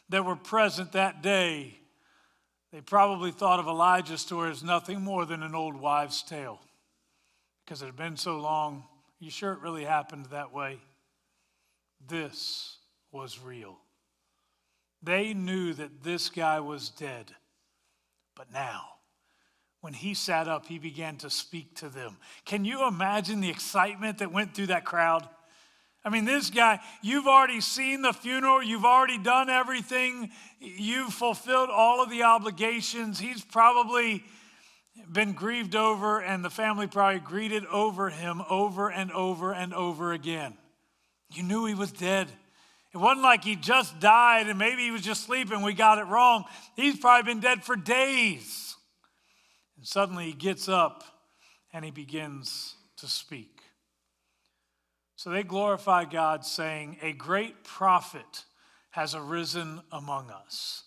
that 0.08 0.24
were 0.24 0.34
present 0.34 0.90
that 0.90 1.22
day, 1.22 1.78
they 2.72 2.80
probably 2.80 3.30
thought 3.30 3.60
of 3.60 3.68
Elijah's 3.68 4.22
story 4.22 4.50
as 4.50 4.64
nothing 4.64 5.02
more 5.02 5.24
than 5.26 5.44
an 5.44 5.54
old 5.54 5.76
wives' 5.76 6.24
tale 6.24 6.58
because 7.64 7.80
it 7.80 7.86
had 7.86 7.96
been 7.96 8.16
so 8.16 8.40
long. 8.40 8.78
Are 8.78 9.24
you 9.24 9.30
sure 9.30 9.52
it 9.52 9.60
really 9.60 9.84
happened 9.84 10.26
that 10.32 10.52
way? 10.52 10.80
This 12.08 12.78
was 13.12 13.38
real. 13.38 13.78
They 15.04 15.34
knew 15.34 15.74
that 15.74 16.02
this 16.02 16.30
guy 16.30 16.60
was 16.60 16.88
dead. 16.88 17.32
But 18.34 18.52
now, 18.52 18.86
when 19.80 19.92
he 19.92 20.14
sat 20.14 20.48
up, 20.48 20.66
he 20.66 20.78
began 20.78 21.16
to 21.18 21.30
speak 21.30 21.76
to 21.76 21.88
them. 21.88 22.16
Can 22.44 22.64
you 22.64 22.88
imagine 22.88 23.40
the 23.40 23.50
excitement 23.50 24.18
that 24.18 24.32
went 24.32 24.54
through 24.54 24.68
that 24.68 24.84
crowd? 24.84 25.28
I 26.04 26.10
mean, 26.10 26.24
this 26.24 26.50
guy, 26.50 26.80
you've 27.02 27.26
already 27.26 27.60
seen 27.60 28.02
the 28.02 28.12
funeral, 28.12 28.62
you've 28.62 28.84
already 28.84 29.18
done 29.18 29.48
everything, 29.48 30.30
you've 30.60 31.12
fulfilled 31.12 31.70
all 31.70 32.02
of 32.02 32.10
the 32.10 32.24
obligations. 32.24 33.18
He's 33.18 33.42
probably 33.42 34.22
been 35.10 35.32
grieved 35.32 35.74
over, 35.74 36.20
and 36.20 36.44
the 36.44 36.50
family 36.50 36.86
probably 36.86 37.20
greeted 37.20 37.64
over 37.66 38.10
him 38.10 38.42
over 38.50 38.90
and 38.90 39.10
over 39.12 39.52
and 39.52 39.72
over 39.72 40.12
again. 40.12 40.54
You 41.32 41.42
knew 41.42 41.64
he 41.64 41.74
was 41.74 41.90
dead. 41.90 42.28
It 42.94 42.98
wasn't 42.98 43.22
like 43.22 43.42
he 43.42 43.56
just 43.56 43.98
died 43.98 44.46
and 44.46 44.56
maybe 44.56 44.82
he 44.82 44.92
was 44.92 45.02
just 45.02 45.24
sleeping. 45.24 45.62
We 45.62 45.74
got 45.74 45.98
it 45.98 46.04
wrong. 46.04 46.44
He's 46.76 46.96
probably 46.96 47.34
been 47.34 47.40
dead 47.40 47.64
for 47.64 47.74
days. 47.74 48.76
And 49.76 49.84
suddenly 49.84 50.26
he 50.26 50.32
gets 50.32 50.68
up 50.68 51.02
and 51.72 51.84
he 51.84 51.90
begins 51.90 52.76
to 52.98 53.08
speak. 53.08 53.60
So 55.16 55.30
they 55.30 55.42
glorify 55.42 56.04
God, 56.04 56.44
saying, 56.44 56.98
A 57.02 57.12
great 57.12 57.64
prophet 57.64 58.44
has 58.90 59.14
arisen 59.14 59.80
among 59.90 60.30
us. 60.30 60.84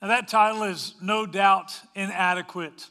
Now, 0.00 0.08
that 0.08 0.28
title 0.28 0.62
is 0.62 0.94
no 1.02 1.26
doubt 1.26 1.78
inadequate, 1.94 2.88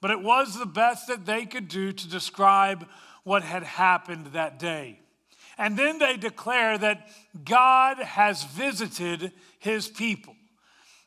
but 0.00 0.12
it 0.12 0.20
was 0.20 0.56
the 0.56 0.66
best 0.66 1.08
that 1.08 1.26
they 1.26 1.44
could 1.44 1.66
do 1.66 1.92
to 1.92 2.08
describe 2.08 2.86
what 3.24 3.42
had 3.42 3.64
happened 3.64 4.26
that 4.26 4.60
day. 4.60 4.99
And 5.60 5.76
then 5.76 5.98
they 5.98 6.16
declare 6.16 6.78
that 6.78 7.06
God 7.44 7.98
has 7.98 8.44
visited 8.44 9.30
his 9.58 9.88
people. 9.88 10.34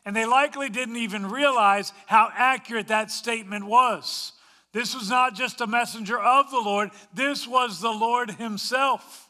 And 0.05 0.15
they 0.15 0.27
likely 0.27 0.69
didn't 0.69 0.97
even 0.97 1.25
realize 1.25 1.91
how 2.05 2.29
accurate 2.31 2.89
that 2.89 3.09
statement 3.09 3.65
was. 3.65 4.31
This 4.71 4.93
was 4.93 5.09
not 5.09 5.33
just 5.33 5.59
a 5.59 5.65
messenger 5.65 6.19
of 6.19 6.51
the 6.51 6.59
Lord, 6.59 6.91
this 7.15 7.47
was 7.47 7.81
the 7.81 7.91
Lord 7.91 8.29
himself. 8.29 9.27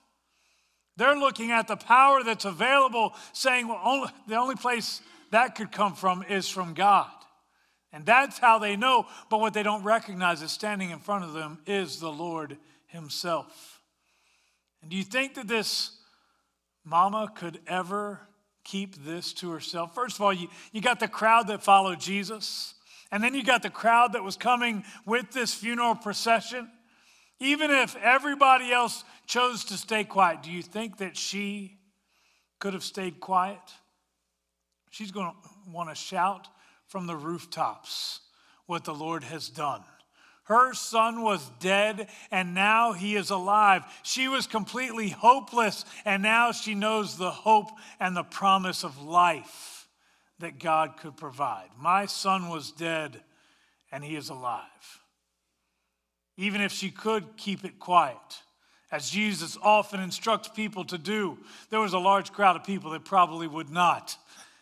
They're 0.98 1.18
looking 1.18 1.52
at 1.52 1.70
the 1.70 1.78
power 1.78 2.22
that's 2.24 2.46
available, 2.46 3.16
saying, 3.32 3.70
well, 3.70 3.82
only, 3.82 4.10
the 4.28 4.36
only 4.36 4.56
place 4.56 5.02
that 5.32 5.56
could 5.56 5.72
come 5.72 5.96
from 5.96 6.24
is 6.24 6.50
from 6.50 6.74
God. 6.74 7.10
And 7.94 8.06
that's 8.06 8.40
how 8.40 8.60
they 8.60 8.76
know. 8.76 9.06
But 9.30 9.40
what 9.40 9.54
they 9.54 9.64
don't 9.64 9.84
recognize 9.84 10.42
is 10.42 10.52
standing 10.52 10.90
in 10.90 11.00
front 11.00 11.24
of 11.24 11.32
them 11.32 11.60
is 11.66 12.02
the 12.02 12.12
Lord 12.12 12.58
Himself. 12.88 13.73
And 14.84 14.92
do 14.92 14.98
you 14.98 15.04
think 15.04 15.36
that 15.36 15.48
this 15.48 15.98
mama 16.84 17.32
could 17.34 17.60
ever 17.68 18.20
keep 18.66 19.04
this 19.06 19.32
to 19.36 19.50
herself? 19.50 19.96
First 19.96 20.18
of 20.18 20.22
all, 20.22 20.34
you, 20.34 20.50
you 20.74 20.82
got 20.82 21.00
the 21.00 21.08
crowd 21.08 21.48
that 21.48 21.64
followed 21.64 22.02
Jesus, 22.02 22.76
and 23.10 23.24
then 23.24 23.34
you 23.34 23.46
got 23.46 23.64
the 23.64 23.70
crowd 23.70 24.12
that 24.12 24.24
was 24.24 24.36
coming 24.36 24.84
with 25.06 25.32
this 25.32 25.54
funeral 25.54 25.96
procession. 25.96 26.70
Even 27.40 27.72
if 27.72 27.96
everybody 27.96 28.74
else 28.74 29.06
chose 29.26 29.64
to 29.66 29.78
stay 29.78 30.04
quiet, 30.04 30.44
do 30.44 30.52
you 30.52 30.62
think 30.62 30.98
that 30.98 31.16
she 31.16 31.78
could 32.60 32.74
have 32.74 32.84
stayed 32.84 33.22
quiet? 33.22 33.62
She's 34.92 35.12
going 35.12 35.32
to 35.32 35.72
want 35.72 35.90
to 35.90 35.96
shout 35.96 36.50
from 36.88 37.08
the 37.08 37.16
rooftops 37.16 38.20
what 38.66 38.84
the 38.84 38.94
Lord 38.94 39.24
has 39.24 39.48
done 39.48 39.84
Her 40.54 40.76
son 40.76 41.24
was 41.24 41.50
dead 41.60 42.10
and 42.30 42.54
now 42.54 42.92
he 42.92 43.16
is 43.16 43.32
alive. 43.32 43.86
She 44.04 44.28
was 44.28 44.46
completely 44.46 45.10
hopeless 45.10 45.84
and 46.06 46.22
now 46.22 46.52
she 46.52 46.76
knows 46.76 47.18
the 47.18 47.32
hope 47.32 47.72
and 48.00 48.16
the 48.16 48.24
promise 48.24 48.84
of 48.84 49.02
life 49.02 49.88
that 50.38 50.60
God 50.60 50.98
could 50.98 51.18
provide. 51.18 51.70
My 51.76 52.06
son 52.06 52.50
was 52.50 52.72
dead 52.72 53.24
and 53.92 54.04
he 54.04 54.16
is 54.16 54.30
alive. 54.30 55.00
Even 56.38 56.62
if 56.62 56.72
she 56.72 56.92
could 56.92 57.36
keep 57.36 57.66
it 57.66 57.80
quiet, 57.80 58.44
as 58.92 59.10
Jesus 59.10 59.58
often 59.60 60.02
instructs 60.02 60.50
people 60.50 60.86
to 60.86 61.00
do, 61.00 61.40
there 61.72 61.80
was 61.80 61.94
a 61.94 61.98
large 61.98 62.32
crowd 62.32 62.58
of 62.58 62.64
people 62.64 62.92
that 62.92 63.06
probably 63.06 63.48
would 63.48 63.72
not 63.72 64.16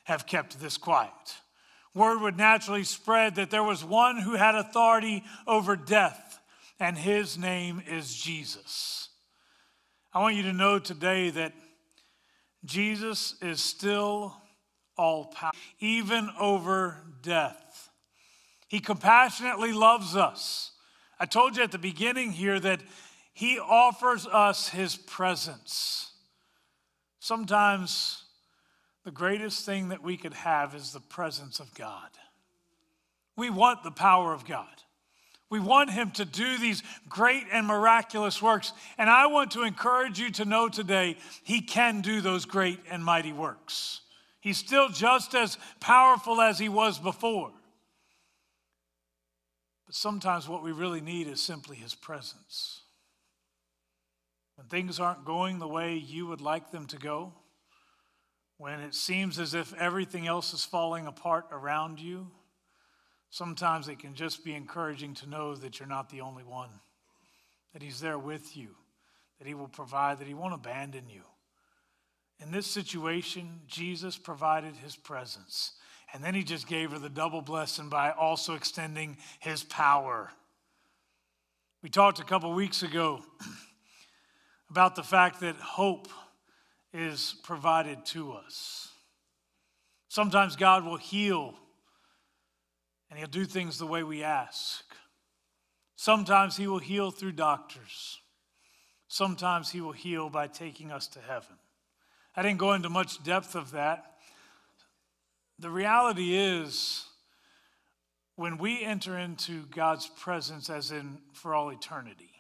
have 0.06 0.25
kept 0.25 0.58
this 0.58 0.77
quiet 0.77 1.40
word 1.93 2.21
would 2.21 2.38
naturally 2.38 2.84
spread 2.84 3.36
that 3.36 3.51
there 3.51 3.63
was 3.63 3.84
one 3.84 4.17
who 4.17 4.34
had 4.34 4.56
authority 4.56 5.23
over 5.47 5.75
death, 5.75 6.39
and 6.80 6.97
his 6.97 7.38
name 7.38 7.82
is 7.88 8.15
Jesus. 8.15 9.10
I 10.13 10.19
want 10.19 10.36
you 10.36 10.43
to 10.43 10.54
know 10.54 10.80
today 10.80 11.30
that 11.32 11.54
Jesus 12.65 13.36
is 13.41 13.62
still 13.62 14.36
all 14.97 15.25
power, 15.25 15.51
even 15.80 16.30
over 16.39 16.97
death. 17.21 17.89
He 18.67 18.80
compassionately 18.80 19.73
loves 19.73 20.15
us. 20.15 20.71
I 21.19 21.25
told 21.25 21.58
you 21.58 21.63
at 21.63 21.71
the 21.71 21.77
beginning 21.77 22.32
here 22.32 22.60
that 22.60 22.82
he 23.34 23.60
offers 23.60 24.27
us 24.27 24.69
his 24.69 24.95
presence. 24.95 26.12
Sometimes 27.19 28.20
the 29.03 29.11
greatest 29.11 29.65
thing 29.65 29.89
that 29.89 30.03
we 30.03 30.17
could 30.17 30.33
have 30.33 30.75
is 30.75 30.91
the 30.91 30.99
presence 30.99 31.59
of 31.59 31.73
God. 31.73 32.09
We 33.35 33.49
want 33.49 33.83
the 33.83 33.91
power 33.91 34.33
of 34.33 34.45
God. 34.45 34.67
We 35.49 35.59
want 35.59 35.89
Him 35.89 36.11
to 36.11 36.25
do 36.25 36.57
these 36.57 36.81
great 37.09 37.43
and 37.51 37.67
miraculous 37.67 38.41
works. 38.41 38.71
And 38.97 39.09
I 39.09 39.27
want 39.27 39.51
to 39.51 39.63
encourage 39.63 40.19
you 40.19 40.31
to 40.31 40.45
know 40.45 40.69
today 40.69 41.17
He 41.43 41.61
can 41.61 42.01
do 42.01 42.21
those 42.21 42.45
great 42.45 42.79
and 42.89 43.03
mighty 43.03 43.33
works. 43.33 44.01
He's 44.39 44.57
still 44.57 44.89
just 44.89 45.35
as 45.35 45.57
powerful 45.79 46.39
as 46.39 46.57
He 46.57 46.69
was 46.69 46.99
before. 46.99 47.51
But 49.85 49.95
sometimes 49.95 50.47
what 50.47 50.63
we 50.63 50.71
really 50.71 51.01
need 51.01 51.27
is 51.27 51.41
simply 51.41 51.75
His 51.75 51.95
presence. 51.95 52.81
When 54.55 54.67
things 54.67 54.99
aren't 54.99 55.25
going 55.25 55.59
the 55.59 55.67
way 55.67 55.95
you 55.95 56.27
would 56.27 56.41
like 56.41 56.71
them 56.71 56.85
to 56.87 56.97
go, 56.97 57.33
when 58.62 58.80
it 58.80 58.93
seems 58.93 59.39
as 59.39 59.56
if 59.56 59.74
everything 59.74 60.28
else 60.28 60.54
is 60.54 60.63
falling 60.63 61.08
apart 61.08 61.47
around 61.52 62.00
you, 62.00 62.28
sometimes 63.32 63.88
it 63.88 63.97
can 63.97 64.13
just 64.13 64.45
be 64.45 64.54
encouraging 64.54 65.15
to 65.15 65.28
know 65.28 65.56
that 65.56 65.80
you're 65.80 65.89
not 65.89 66.12
the 66.12 66.21
only 66.21 66.43
one, 66.43 66.69
that 67.74 67.82
He's 67.82 68.00
there 68.00 68.19
with 68.19 68.56
you, 68.56 68.76
that 69.39 69.47
He 69.47 69.56
will 69.56 69.67
provide, 69.67 70.19
that 70.19 70.28
He 70.28 70.36
won't 70.36 70.54
abandon 70.54 71.10
you. 71.10 71.24
In 72.39 72.52
this 72.52 72.67
situation, 72.67 73.62
Jesus 73.65 74.15
provided 74.15 74.76
His 74.76 74.95
presence. 74.95 75.71
And 76.13 76.24
then 76.24 76.36
He 76.36 76.43
just 76.43 76.67
gave 76.67 76.91
her 76.91 77.00
the 77.00 77.10
double 77.10 77.41
blessing 77.41 77.89
by 77.89 78.12
also 78.12 78.54
extending 78.54 79.17
His 79.39 79.63
power. 79.63 80.30
We 81.82 81.89
talked 81.89 82.19
a 82.19 82.24
couple 82.24 82.54
weeks 82.54 82.84
ago 82.84 83.24
about 84.69 84.95
the 84.95 85.02
fact 85.02 85.39
that 85.39 85.56
hope 85.56 86.10
is 86.93 87.36
provided 87.43 88.06
to 88.08 88.34
us. 88.34 88.89
Sometimes 90.10 90.56
God 90.56 90.84
will 90.84 90.97
heal 90.97 91.56
and 93.10 93.19
He'll 93.19 93.27
do 93.27 93.45
things 93.45 93.77
the 93.77 93.86
way 93.86 94.04
we 94.04 94.23
ask. 94.23 94.84
Sometimes 95.95 96.58
He 96.58 96.67
will 96.67 96.80
heal 96.80 97.12
through 97.12 97.34
doctors. 97.34 98.19
Sometimes 99.08 99.69
He 99.69 99.82
will 99.82 99.91
heal 99.91 100.30
by 100.30 100.47
taking 100.47 100.91
us 100.91 101.08
to 101.08 101.19
heaven. 101.19 101.58
I 102.36 102.41
didn't 102.41 102.60
go 102.60 102.73
into 102.73 102.89
much 102.89 103.21
depth 103.23 103.56
of 103.56 103.71
that. 103.71 104.06
The 105.60 105.69
reality 105.69 106.36
is, 106.36 107.06
when 108.36 108.58
we 108.58 108.84
enter 108.84 109.17
into 109.17 109.65
God's 109.67 110.08
presence, 110.08 110.69
as 110.69 110.91
in 110.91 111.19
for 111.34 111.54
all 111.54 111.69
eternity, 111.69 112.32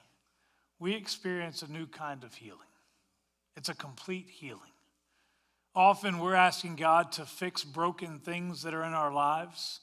we 0.79 0.95
experience 0.95 1.61
a 1.61 1.71
new 1.71 1.85
kind 1.85 2.23
of 2.23 2.33
healing. 2.33 2.59
It's 3.55 3.69
a 3.69 3.75
complete 3.75 4.29
healing. 4.29 4.59
Often 5.75 6.19
we're 6.19 6.35
asking 6.35 6.75
God 6.75 7.11
to 7.13 7.25
fix 7.25 7.63
broken 7.63 8.19
things 8.19 8.63
that 8.63 8.73
are 8.73 8.83
in 8.83 8.93
our 8.93 9.13
lives. 9.13 9.79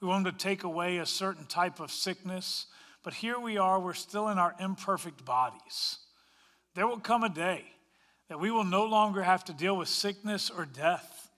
We 0.00 0.08
want 0.08 0.26
Him 0.26 0.32
to 0.32 0.38
take 0.38 0.64
away 0.64 0.98
a 0.98 1.06
certain 1.06 1.46
type 1.46 1.80
of 1.80 1.90
sickness, 1.90 2.66
but 3.02 3.14
here 3.14 3.38
we 3.38 3.58
are, 3.58 3.80
we're 3.80 3.94
still 3.94 4.28
in 4.28 4.38
our 4.38 4.54
imperfect 4.60 5.24
bodies. 5.24 5.98
There 6.74 6.86
will 6.86 7.00
come 7.00 7.24
a 7.24 7.28
day 7.28 7.64
that 8.28 8.40
we 8.40 8.50
will 8.50 8.64
no 8.64 8.84
longer 8.84 9.22
have 9.22 9.44
to 9.44 9.52
deal 9.52 9.76
with 9.76 9.88
sickness 9.88 10.50
or 10.50 10.64
death. 10.64 11.28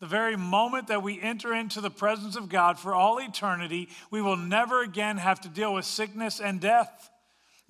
The 0.00 0.06
very 0.06 0.36
moment 0.36 0.88
that 0.88 1.02
we 1.02 1.20
enter 1.20 1.54
into 1.54 1.80
the 1.80 1.90
presence 1.90 2.36
of 2.36 2.48
God 2.48 2.78
for 2.78 2.94
all 2.94 3.18
eternity, 3.18 3.88
we 4.10 4.20
will 4.20 4.36
never 4.36 4.82
again 4.82 5.16
have 5.16 5.40
to 5.40 5.48
deal 5.48 5.74
with 5.74 5.84
sickness 5.84 6.40
and 6.40 6.60
death. 6.60 7.10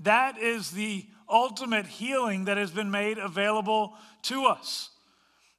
That 0.00 0.38
is 0.38 0.72
the 0.72 1.06
ultimate 1.28 1.86
healing 1.86 2.46
that 2.46 2.56
has 2.56 2.70
been 2.70 2.90
made 2.90 3.18
available 3.18 3.94
to 4.22 4.46
us. 4.46 4.90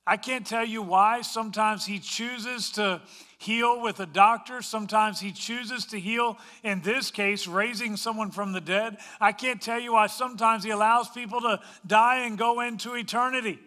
I 0.08 0.18
can't 0.18 0.46
tell 0.46 0.66
you 0.66 0.84
why. 0.84 1.22
Sometimes 1.22 1.86
he 1.86 2.00
chooses 2.00 2.70
to 2.72 3.02
heal 3.40 3.82
with 3.82 4.00
a 4.00 4.06
doctor. 4.06 4.62
Sometimes 4.62 5.20
he 5.20 5.32
chooses 5.32 5.86
to 5.88 6.00
heal, 6.00 6.38
in 6.64 6.82
this 6.82 7.10
case, 7.10 7.48
raising 7.48 7.98
someone 7.98 8.30
from 8.30 8.54
the 8.54 8.62
dead. 8.62 8.98
I 9.20 9.32
can't 9.32 9.62
tell 9.62 9.80
you 9.80 9.94
why 9.94 10.08
sometimes 10.08 10.64
he 10.64 10.70
allows 10.70 11.10
people 11.10 11.42
to 11.42 11.60
die 11.88 12.26
and 12.26 12.38
go 12.38 12.62
into 12.62 12.94
eternity. 12.94 13.60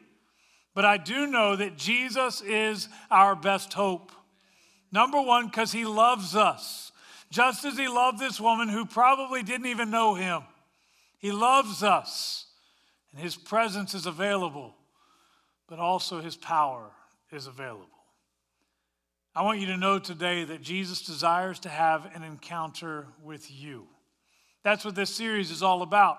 But 0.74 0.84
I 0.84 0.96
do 0.96 1.26
know 1.26 1.56
that 1.56 1.76
Jesus 1.76 2.40
is 2.40 2.88
our 3.10 3.34
best 3.34 3.72
hope. 3.72 4.12
Number 4.92 5.20
one, 5.20 5.46
because 5.46 5.72
he 5.72 5.84
loves 5.84 6.36
us, 6.36 6.92
just 7.30 7.64
as 7.64 7.76
he 7.76 7.88
loved 7.88 8.20
this 8.20 8.40
woman 8.40 8.68
who 8.68 8.86
probably 8.86 9.42
didn't 9.42 9.66
even 9.66 9.90
know 9.90 10.14
him. 10.14 10.42
He 11.18 11.32
loves 11.32 11.82
us, 11.82 12.46
and 13.12 13.20
His 13.20 13.36
presence 13.36 13.94
is 13.94 14.06
available, 14.06 14.74
but 15.68 15.78
also 15.78 16.20
His 16.20 16.36
power 16.36 16.90
is 17.32 17.46
available. 17.46 17.86
I 19.34 19.42
want 19.42 19.60
you 19.60 19.66
to 19.66 19.76
know 19.76 19.98
today 19.98 20.44
that 20.44 20.62
Jesus 20.62 21.02
desires 21.02 21.60
to 21.60 21.68
have 21.68 22.08
an 22.14 22.22
encounter 22.22 23.06
with 23.22 23.50
you. 23.50 23.86
That's 24.64 24.84
what 24.84 24.94
this 24.94 25.14
series 25.14 25.50
is 25.50 25.62
all 25.62 25.82
about. 25.82 26.18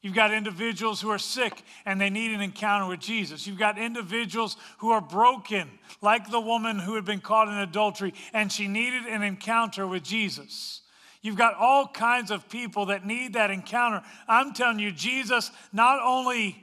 You've 0.00 0.14
got 0.14 0.34
individuals 0.34 1.00
who 1.00 1.10
are 1.10 1.18
sick 1.18 1.62
and 1.86 1.98
they 1.98 2.10
need 2.10 2.32
an 2.32 2.42
encounter 2.42 2.86
with 2.86 3.00
Jesus. 3.00 3.46
You've 3.46 3.58
got 3.58 3.78
individuals 3.78 4.58
who 4.78 4.90
are 4.90 5.00
broken, 5.00 5.70
like 6.02 6.30
the 6.30 6.40
woman 6.40 6.78
who 6.78 6.94
had 6.94 7.06
been 7.06 7.20
caught 7.20 7.48
in 7.48 7.54
adultery 7.54 8.12
and 8.34 8.52
she 8.52 8.68
needed 8.68 9.04
an 9.04 9.22
encounter 9.22 9.86
with 9.86 10.02
Jesus. 10.02 10.82
You've 11.24 11.36
got 11.36 11.54
all 11.54 11.88
kinds 11.88 12.30
of 12.30 12.50
people 12.50 12.86
that 12.86 13.06
need 13.06 13.32
that 13.32 13.50
encounter. 13.50 14.02
I'm 14.28 14.52
telling 14.52 14.78
you, 14.78 14.92
Jesus 14.92 15.50
not 15.72 15.98
only 16.04 16.60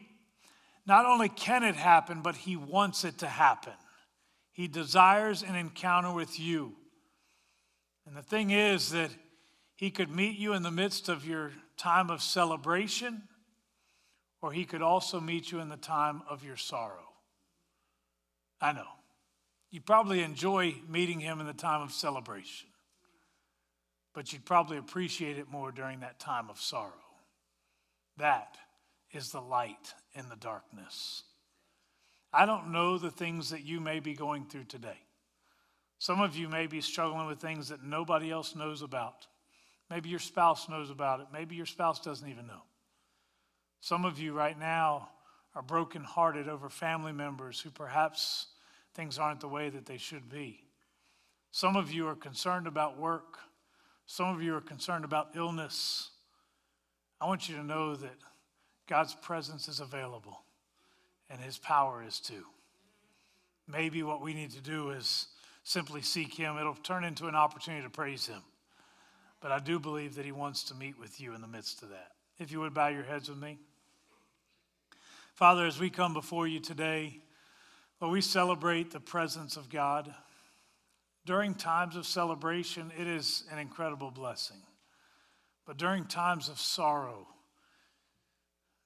not 0.86 1.06
only 1.06 1.30
can 1.30 1.63
it 1.63 1.76
happen, 1.76 2.21
but 2.21 2.36
he 2.36 2.56
wants 2.56 3.04
it 3.04 3.19
to 3.19 3.28
happen. 3.28 3.74
He 4.52 4.67
desires 4.67 5.41
an 5.41 5.56
encounter 5.56 6.12
with 6.12 6.39
you. 6.39 6.74
And 8.06 8.15
the 8.15 8.21
thing 8.21 8.52
is 8.52 8.91
that 8.91 9.10
he 9.76 9.89
could 9.89 10.10
meet 10.10 10.38
you 10.38 10.54
in 10.54 10.63
the 10.63 10.71
midst 10.71 11.10
of 11.10 11.26
your 11.26 11.52
time 11.78 12.10
of 12.10 12.21
celebration, 12.21 13.24
or 14.41 14.52
he 14.52 14.65
could 14.65 14.82
also 14.82 15.19
meet 15.19 15.52
you 15.52 15.60
in 15.60 15.69
the 15.69 15.78
time 15.78 16.21
of 16.30 16.43
your 16.43 16.58
sorrow. 16.58 17.10
I 18.60 18.74
know. 18.74 18.88
You 19.69 19.82
probably 19.82 20.21
enjoy 20.21 20.76
meeting 20.88 21.19
him 21.19 21.39
in 21.39 21.47
the 21.47 21.54
time 21.54 21.82
of 21.82 21.91
celebration 21.91 22.70
but 24.13 24.32
you'd 24.32 24.45
probably 24.45 24.78
appreciate 24.78 25.38
it 25.38 25.50
more 25.50 25.71
during 25.71 26.02
that 26.02 26.19
time 26.19 26.50
of 26.50 26.60
sorrow. 26.60 26.91
That 28.17 28.58
is 29.12 29.32
the 29.32 29.41
light 29.41 29.93
in 30.13 30.30
the 30.30 30.36
darkness. 30.36 31.24
I 32.34 32.45
don't 32.45 32.71
know 32.71 32.97
the 32.97 33.12
things 33.12 33.50
that 33.50 33.63
you 33.63 33.80
may 33.80 34.00
be 34.00 34.13
going 34.13 34.45
through 34.45 34.65
today. 34.65 35.00
Some 36.00 36.21
of 36.21 36.36
you 36.36 36.47
may 36.47 36.67
be 36.67 36.82
struggling 36.82 37.28
with 37.28 37.39
things 37.39 37.69
that 37.69 37.84
nobody 37.84 38.32
else 38.32 38.56
knows 38.56 38.82
about. 38.82 39.28
Maybe 39.89 40.10
your 40.10 40.19
spouse 40.19 40.69
knows 40.69 40.89
about 40.89 41.19
it. 41.19 41.28
Maybe 41.32 41.56
your 41.56 41.65
spouse 41.65 42.00
doesn't 42.00 42.28
even 42.28 42.47
know. 42.47 42.63
Some 43.82 44.06
of 44.06 44.19
you 44.19 44.34
right 44.34 44.58
now 44.58 45.10
are 45.54 45.62
brokenhearted 45.62 46.47
over 46.47 46.69
family 46.69 47.12
members 47.12 47.60
who 47.60 47.69
perhaps 47.69 48.47
things 48.93 49.19
aren't 49.19 49.41
the 49.41 49.47
way 49.47 49.69
that 49.69 49.86
they 49.86 49.97
should 49.97 50.30
be. 50.30 50.63
Some 51.52 51.76
of 51.76 51.91
you 51.91 52.08
are 52.08 52.15
concerned 52.15 52.67
about 52.67 52.97
work 52.97 53.38
some 54.12 54.28
of 54.28 54.43
you 54.43 54.54
are 54.54 54.60
concerned 54.60 55.06
about 55.06 55.30
illness. 55.38 56.10
I 57.21 57.28
want 57.28 57.47
you 57.47 57.56
to 57.56 57.63
know 57.63 57.95
that 57.95 58.17
God's 58.86 59.15
presence 59.15 59.69
is 59.69 59.80
available 59.80 60.43
and 61.30 61.39
his 61.39 61.58
power 61.58 62.04
is 62.06 62.19
too. 62.19 62.43
Maybe 63.69 64.04
what 64.04 64.21
we 64.21 64.34
need 64.34 64.52
to 64.52 64.60
do 64.60 64.89
is 64.89 65.28
simply 65.63 66.02
seek 66.02 66.34
him. 66.34 66.58
It'll 66.58 66.74
turn 66.76 67.06
into 67.06 67.28
an 67.28 67.36
opportunity 67.36 67.84
to 67.84 67.89
praise 67.89 68.28
him. 68.28 68.41
but 69.39 69.54
I 69.54 69.60
do 69.60 69.80
believe 69.80 70.15
that 70.15 70.26
He 70.26 70.34
wants 70.34 70.65
to 70.65 70.76
meet 70.76 71.00
with 71.00 71.21
you 71.21 71.34
in 71.34 71.39
the 71.39 71.47
midst 71.47 71.82
of 71.82 71.89
that. 71.89 72.12
If 72.38 72.52
you 72.52 72.60
would 72.60 72.74
bow 72.74 72.89
your 72.89 73.04
heads 73.04 73.30
with 73.30 73.39
me. 73.39 73.60
Father, 75.36 75.65
as 75.65 75.80
we 75.80 75.89
come 75.89 76.13
before 76.13 76.47
you 76.47 76.60
today, 76.60 77.21
Lord, 78.02 78.12
we 78.12 78.19
celebrate 78.19 78.91
the 78.91 79.00
presence 79.00 79.56
of 79.56 79.69
God. 79.69 80.13
During 81.25 81.53
times 81.53 81.95
of 81.95 82.05
celebration, 82.05 82.91
it 82.97 83.07
is 83.07 83.43
an 83.51 83.60
incredible 83.60 84.12
blessing. 84.12 84.57
But 85.65 85.77
during 85.77 86.05
times 86.05 86.49
of 86.49 86.60
sorrow, 86.60 87.27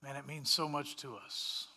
man, 0.03 0.17
it 0.17 0.27
means 0.27 0.51
so 0.51 0.67
much 0.67 0.97
to 0.97 1.15
us. 1.15 1.67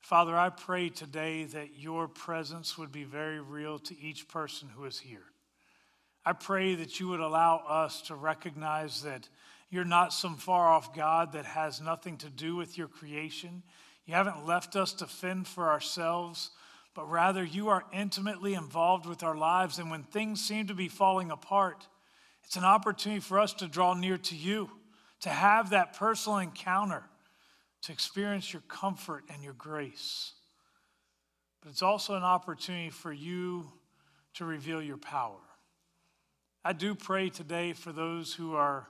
Father, 0.00 0.38
I 0.38 0.50
pray 0.50 0.88
today 0.88 1.44
that 1.44 1.80
your 1.80 2.06
presence 2.06 2.78
would 2.78 2.92
be 2.92 3.02
very 3.02 3.40
real 3.40 3.80
to 3.80 3.98
each 3.98 4.28
person 4.28 4.68
who 4.68 4.84
is 4.84 5.00
here. 5.00 5.24
I 6.24 6.32
pray 6.32 6.76
that 6.76 7.00
you 7.00 7.08
would 7.08 7.20
allow 7.20 7.56
us 7.68 8.02
to 8.02 8.14
recognize 8.14 9.02
that 9.02 9.28
you're 9.68 9.84
not 9.84 10.12
some 10.12 10.36
far 10.36 10.68
off 10.68 10.94
God 10.94 11.32
that 11.32 11.44
has 11.44 11.80
nothing 11.80 12.16
to 12.18 12.30
do 12.30 12.54
with 12.54 12.78
your 12.78 12.86
creation. 12.86 13.64
You 14.04 14.14
haven't 14.14 14.46
left 14.46 14.76
us 14.76 14.92
to 14.94 15.06
fend 15.06 15.48
for 15.48 15.68
ourselves, 15.68 16.50
but 16.96 17.10
rather 17.10 17.44
you 17.44 17.68
are 17.68 17.84
intimately 17.92 18.54
involved 18.54 19.04
with 19.04 19.22
our 19.22 19.36
lives. 19.36 19.78
And 19.78 19.90
when 19.90 20.02
things 20.02 20.42
seem 20.42 20.68
to 20.68 20.74
be 20.74 20.88
falling 20.88 21.30
apart, 21.30 21.86
it's 22.42 22.56
an 22.56 22.64
opportunity 22.64 23.20
for 23.20 23.38
us 23.38 23.52
to 23.54 23.68
draw 23.68 23.92
near 23.92 24.16
to 24.16 24.34
you, 24.34 24.70
to 25.20 25.28
have 25.28 25.70
that 25.70 25.92
personal 25.92 26.38
encounter, 26.38 27.04
to 27.82 27.92
experience 27.92 28.50
your 28.50 28.62
comfort 28.62 29.24
and 29.28 29.44
your 29.44 29.52
grace. 29.52 30.32
But 31.60 31.68
it's 31.68 31.82
also 31.82 32.14
an 32.14 32.24
opportunity 32.24 32.88
for 32.88 33.12
you 33.12 33.70
to 34.34 34.46
reveal 34.46 34.80
your 34.80 34.96
power. 34.96 35.40
I 36.64 36.72
do 36.72 36.94
pray 36.94 37.28
today 37.28 37.74
for 37.74 37.92
those 37.92 38.32
who 38.32 38.54
are 38.54 38.88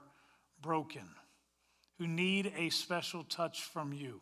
broken, 0.61 1.09
who 1.97 2.07
need 2.07 2.53
a 2.57 2.69
special 2.69 3.23
touch 3.25 3.63
from 3.63 3.91
you. 3.91 4.21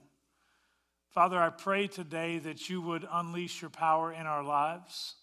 Father, 1.16 1.40
I 1.42 1.50
pray 1.50 1.88
today 1.88 2.40
that 2.40 2.70
you 2.70 2.82
would 2.82 3.08
unleash 3.10 3.62
your 3.62 3.70
power 3.70 4.12
in 4.12 4.26
our 4.26 4.44
lives, 4.44 5.16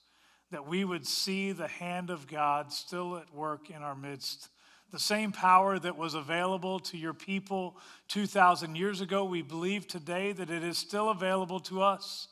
that 0.50 0.66
we 0.66 0.86
would 0.86 1.06
see 1.06 1.52
the 1.52 1.68
hand 1.68 2.08
of 2.08 2.26
God 2.26 2.72
still 2.72 3.18
at 3.18 3.34
work 3.34 3.68
in 3.68 3.82
our 3.82 3.94
midst. 3.94 4.48
The 4.90 4.98
same 4.98 5.32
power 5.32 5.78
that 5.78 5.98
was 5.98 6.14
available 6.14 6.80
to 6.80 6.96
your 6.96 7.12
people 7.12 7.76
2,000 8.08 8.74
years 8.74 9.02
ago, 9.02 9.26
we 9.26 9.42
believe 9.42 9.86
today 9.86 10.32
that 10.32 10.48
it 10.48 10.64
is 10.64 10.78
still 10.78 11.10
available 11.10 11.60
to 11.60 11.82
us. 11.82 12.28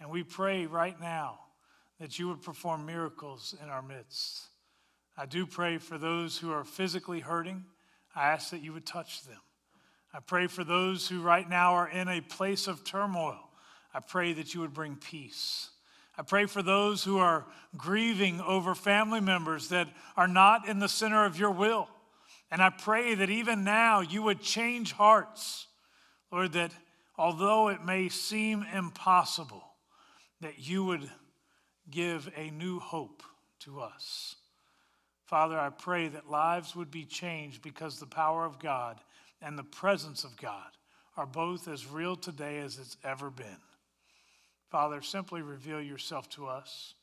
And 0.00 0.10
we 0.10 0.24
pray 0.24 0.66
right 0.66 1.00
now 1.00 1.38
that 2.00 2.18
you 2.18 2.26
would 2.26 2.42
perform 2.42 2.84
miracles 2.84 3.54
in 3.62 3.68
our 3.68 3.82
midst. 3.82 4.48
I 5.16 5.26
do 5.26 5.46
pray 5.46 5.78
for 5.78 5.98
those 5.98 6.36
who 6.36 6.50
are 6.50 6.64
physically 6.64 7.20
hurting. 7.20 7.64
I 8.16 8.30
ask 8.30 8.50
that 8.50 8.64
you 8.64 8.72
would 8.72 8.86
touch 8.86 9.22
them. 9.22 9.38
I 10.14 10.20
pray 10.20 10.46
for 10.46 10.62
those 10.62 11.08
who 11.08 11.22
right 11.22 11.48
now 11.48 11.74
are 11.74 11.88
in 11.88 12.08
a 12.08 12.20
place 12.20 12.66
of 12.68 12.84
turmoil. 12.84 13.38
I 13.94 14.00
pray 14.00 14.32
that 14.34 14.54
you 14.54 14.60
would 14.60 14.74
bring 14.74 14.96
peace. 14.96 15.70
I 16.18 16.22
pray 16.22 16.44
for 16.46 16.62
those 16.62 17.02
who 17.02 17.18
are 17.18 17.46
grieving 17.76 18.40
over 18.42 18.74
family 18.74 19.20
members 19.20 19.68
that 19.68 19.88
are 20.16 20.28
not 20.28 20.68
in 20.68 20.78
the 20.78 20.88
center 20.88 21.24
of 21.24 21.38
your 21.38 21.50
will. 21.50 21.88
And 22.50 22.62
I 22.62 22.68
pray 22.68 23.14
that 23.14 23.30
even 23.30 23.64
now 23.64 24.00
you 24.00 24.22
would 24.22 24.42
change 24.42 24.92
hearts. 24.92 25.68
Lord, 26.30 26.52
that 26.52 26.72
although 27.16 27.68
it 27.68 27.82
may 27.84 28.10
seem 28.10 28.64
impossible, 28.74 29.64
that 30.42 30.58
you 30.58 30.84
would 30.84 31.10
give 31.90 32.30
a 32.36 32.50
new 32.50 32.78
hope 32.78 33.22
to 33.60 33.80
us. 33.80 34.36
Father, 35.24 35.58
I 35.58 35.70
pray 35.70 36.08
that 36.08 36.30
lives 36.30 36.76
would 36.76 36.90
be 36.90 37.06
changed 37.06 37.62
because 37.62 37.98
the 37.98 38.06
power 38.06 38.44
of 38.44 38.58
God 38.58 39.00
and 39.42 39.58
the 39.58 39.64
presence 39.64 40.24
of 40.24 40.36
God 40.36 40.70
are 41.16 41.26
both 41.26 41.68
as 41.68 41.86
real 41.86 42.16
today 42.16 42.58
as 42.58 42.78
it's 42.78 42.96
ever 43.04 43.30
been. 43.30 43.60
Father, 44.70 45.02
simply 45.02 45.42
reveal 45.42 45.82
yourself 45.82 46.28
to 46.30 46.46
us. 46.46 46.94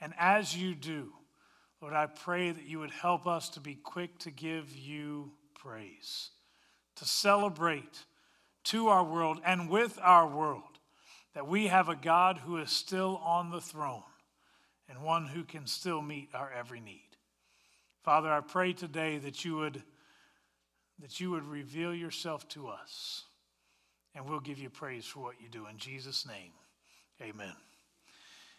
And 0.00 0.12
as 0.18 0.54
you 0.54 0.74
do, 0.74 1.12
Lord, 1.80 1.94
I 1.94 2.06
pray 2.06 2.50
that 2.50 2.66
you 2.66 2.80
would 2.80 2.90
help 2.90 3.26
us 3.26 3.48
to 3.50 3.60
be 3.60 3.74
quick 3.74 4.18
to 4.20 4.30
give 4.30 4.74
you 4.76 5.32
praise, 5.54 6.30
to 6.96 7.04
celebrate 7.04 8.04
to 8.64 8.88
our 8.88 9.04
world 9.04 9.40
and 9.44 9.70
with 9.70 9.98
our 10.02 10.26
world 10.26 10.62
that 11.34 11.46
we 11.46 11.66
have 11.66 11.88
a 11.88 11.96
God 11.96 12.38
who 12.38 12.56
is 12.58 12.70
still 12.70 13.20
on 13.24 13.50
the 13.50 13.60
throne 13.60 14.02
and 14.88 15.02
one 15.02 15.26
who 15.26 15.44
can 15.44 15.66
still 15.66 16.00
meet 16.00 16.30
our 16.34 16.50
every 16.50 16.80
need. 16.80 17.02
Father, 18.02 18.32
I 18.32 18.40
pray 18.40 18.72
today 18.72 19.18
that 19.18 19.44
you 19.44 19.56
would 19.56 19.82
that 21.00 21.20
you 21.20 21.30
would 21.30 21.46
reveal 21.46 21.94
yourself 21.94 22.48
to 22.50 22.68
us. 22.68 23.24
And 24.14 24.28
we'll 24.28 24.40
give 24.40 24.58
you 24.58 24.70
praise 24.70 25.04
for 25.04 25.20
what 25.20 25.34
you 25.40 25.48
do. 25.48 25.66
In 25.66 25.76
Jesus' 25.76 26.26
name, 26.26 26.52
amen. 27.20 27.54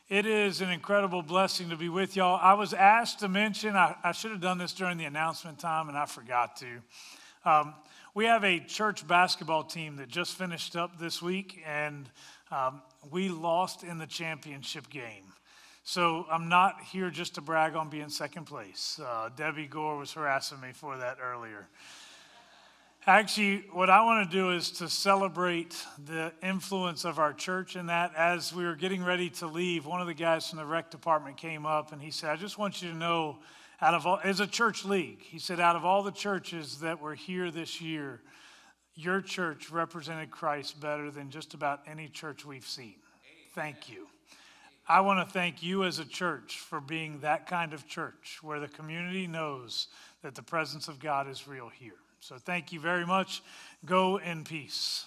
It 0.09 0.25
is 0.25 0.61
an 0.61 0.69
incredible 0.69 1.21
blessing 1.21 1.69
to 1.69 1.75
be 1.75 1.89
with 1.89 2.15
y'all. 2.15 2.39
I 2.41 2.53
was 2.53 2.73
asked 2.73 3.19
to 3.19 3.27
mention, 3.27 3.75
I, 3.75 3.95
I 4.03 4.13
should 4.13 4.31
have 4.31 4.39
done 4.39 4.57
this 4.57 4.71
during 4.71 4.97
the 4.97 5.05
announcement 5.05 5.59
time, 5.59 5.89
and 5.89 5.97
I 5.97 6.05
forgot 6.05 6.55
to. 6.57 6.67
Um, 7.43 7.73
we 8.13 8.25
have 8.25 8.43
a 8.43 8.59
church 8.59 9.05
basketball 9.07 9.63
team 9.63 9.97
that 9.97 10.07
just 10.07 10.37
finished 10.37 10.75
up 10.75 10.97
this 10.97 11.21
week, 11.21 11.61
and 11.67 12.09
um, 12.51 12.81
we 13.11 13.29
lost 13.29 13.83
in 13.83 13.97
the 13.97 14.07
championship 14.07 14.89
game. 14.89 15.25
So 15.83 16.25
I'm 16.31 16.49
not 16.49 16.81
here 16.81 17.09
just 17.09 17.35
to 17.35 17.41
brag 17.41 17.75
on 17.75 17.89
being 17.89 18.09
second 18.09 18.45
place. 18.45 18.99
Uh, 19.03 19.29
Debbie 19.35 19.67
Gore 19.67 19.97
was 19.97 20.13
harassing 20.13 20.61
me 20.61 20.69
for 20.73 20.97
that 20.97 21.17
earlier. 21.21 21.67
Actually, 23.07 23.63
what 23.71 23.89
I 23.89 24.03
want 24.03 24.29
to 24.29 24.37
do 24.37 24.51
is 24.51 24.69
to 24.69 24.89
celebrate 24.89 25.81
the 26.07 26.33
influence 26.43 27.05
of 27.05 27.19
our 27.19 27.31
church 27.31 27.77
in 27.77 27.85
that. 27.85 28.13
As 28.17 28.53
we 28.53 28.65
were 28.65 28.75
getting 28.75 29.01
ready 29.01 29.29
to 29.29 29.47
leave, 29.47 29.85
one 29.85 30.01
of 30.01 30.07
the 30.07 30.13
guys 30.13 30.49
from 30.49 30.59
the 30.59 30.65
rec 30.65 30.91
department 30.91 31.37
came 31.37 31.65
up 31.65 31.93
and 31.93 32.01
he 32.01 32.11
said, 32.11 32.31
I 32.31 32.35
just 32.35 32.57
want 32.57 32.81
you 32.81 32.91
to 32.91 32.95
know, 32.97 33.39
out 33.79 33.93
of 33.93 34.05
all, 34.05 34.19
as 34.25 34.41
a 34.41 34.45
church 34.45 34.83
league, 34.83 35.21
he 35.21 35.39
said, 35.39 35.61
out 35.61 35.77
of 35.77 35.85
all 35.85 36.03
the 36.03 36.11
churches 36.11 36.81
that 36.81 36.99
were 36.99 37.15
here 37.15 37.49
this 37.49 37.79
year, 37.79 38.19
your 38.93 39.21
church 39.21 39.69
represented 39.69 40.29
Christ 40.29 40.77
better 40.81 41.09
than 41.09 41.29
just 41.29 41.53
about 41.53 41.83
any 41.87 42.09
church 42.09 42.43
we've 42.43 42.67
seen. 42.67 42.95
Thank 43.55 43.87
you. 43.87 44.07
I 44.85 44.99
want 44.99 45.25
to 45.25 45.33
thank 45.33 45.63
you 45.63 45.85
as 45.85 45.99
a 45.99 46.05
church 46.05 46.59
for 46.59 46.81
being 46.81 47.21
that 47.21 47.47
kind 47.47 47.73
of 47.73 47.87
church 47.87 48.39
where 48.41 48.59
the 48.59 48.67
community 48.67 49.27
knows 49.27 49.87
that 50.23 50.35
the 50.35 50.43
presence 50.43 50.89
of 50.89 50.99
God 50.99 51.29
is 51.29 51.47
real 51.47 51.69
here. 51.69 51.93
So 52.27 52.35
thank 52.35 52.73
you 52.73 52.81
very 52.81 53.05
much. 53.05 53.41
Go 53.85 54.17
in 54.17 54.43
peace. 54.43 55.05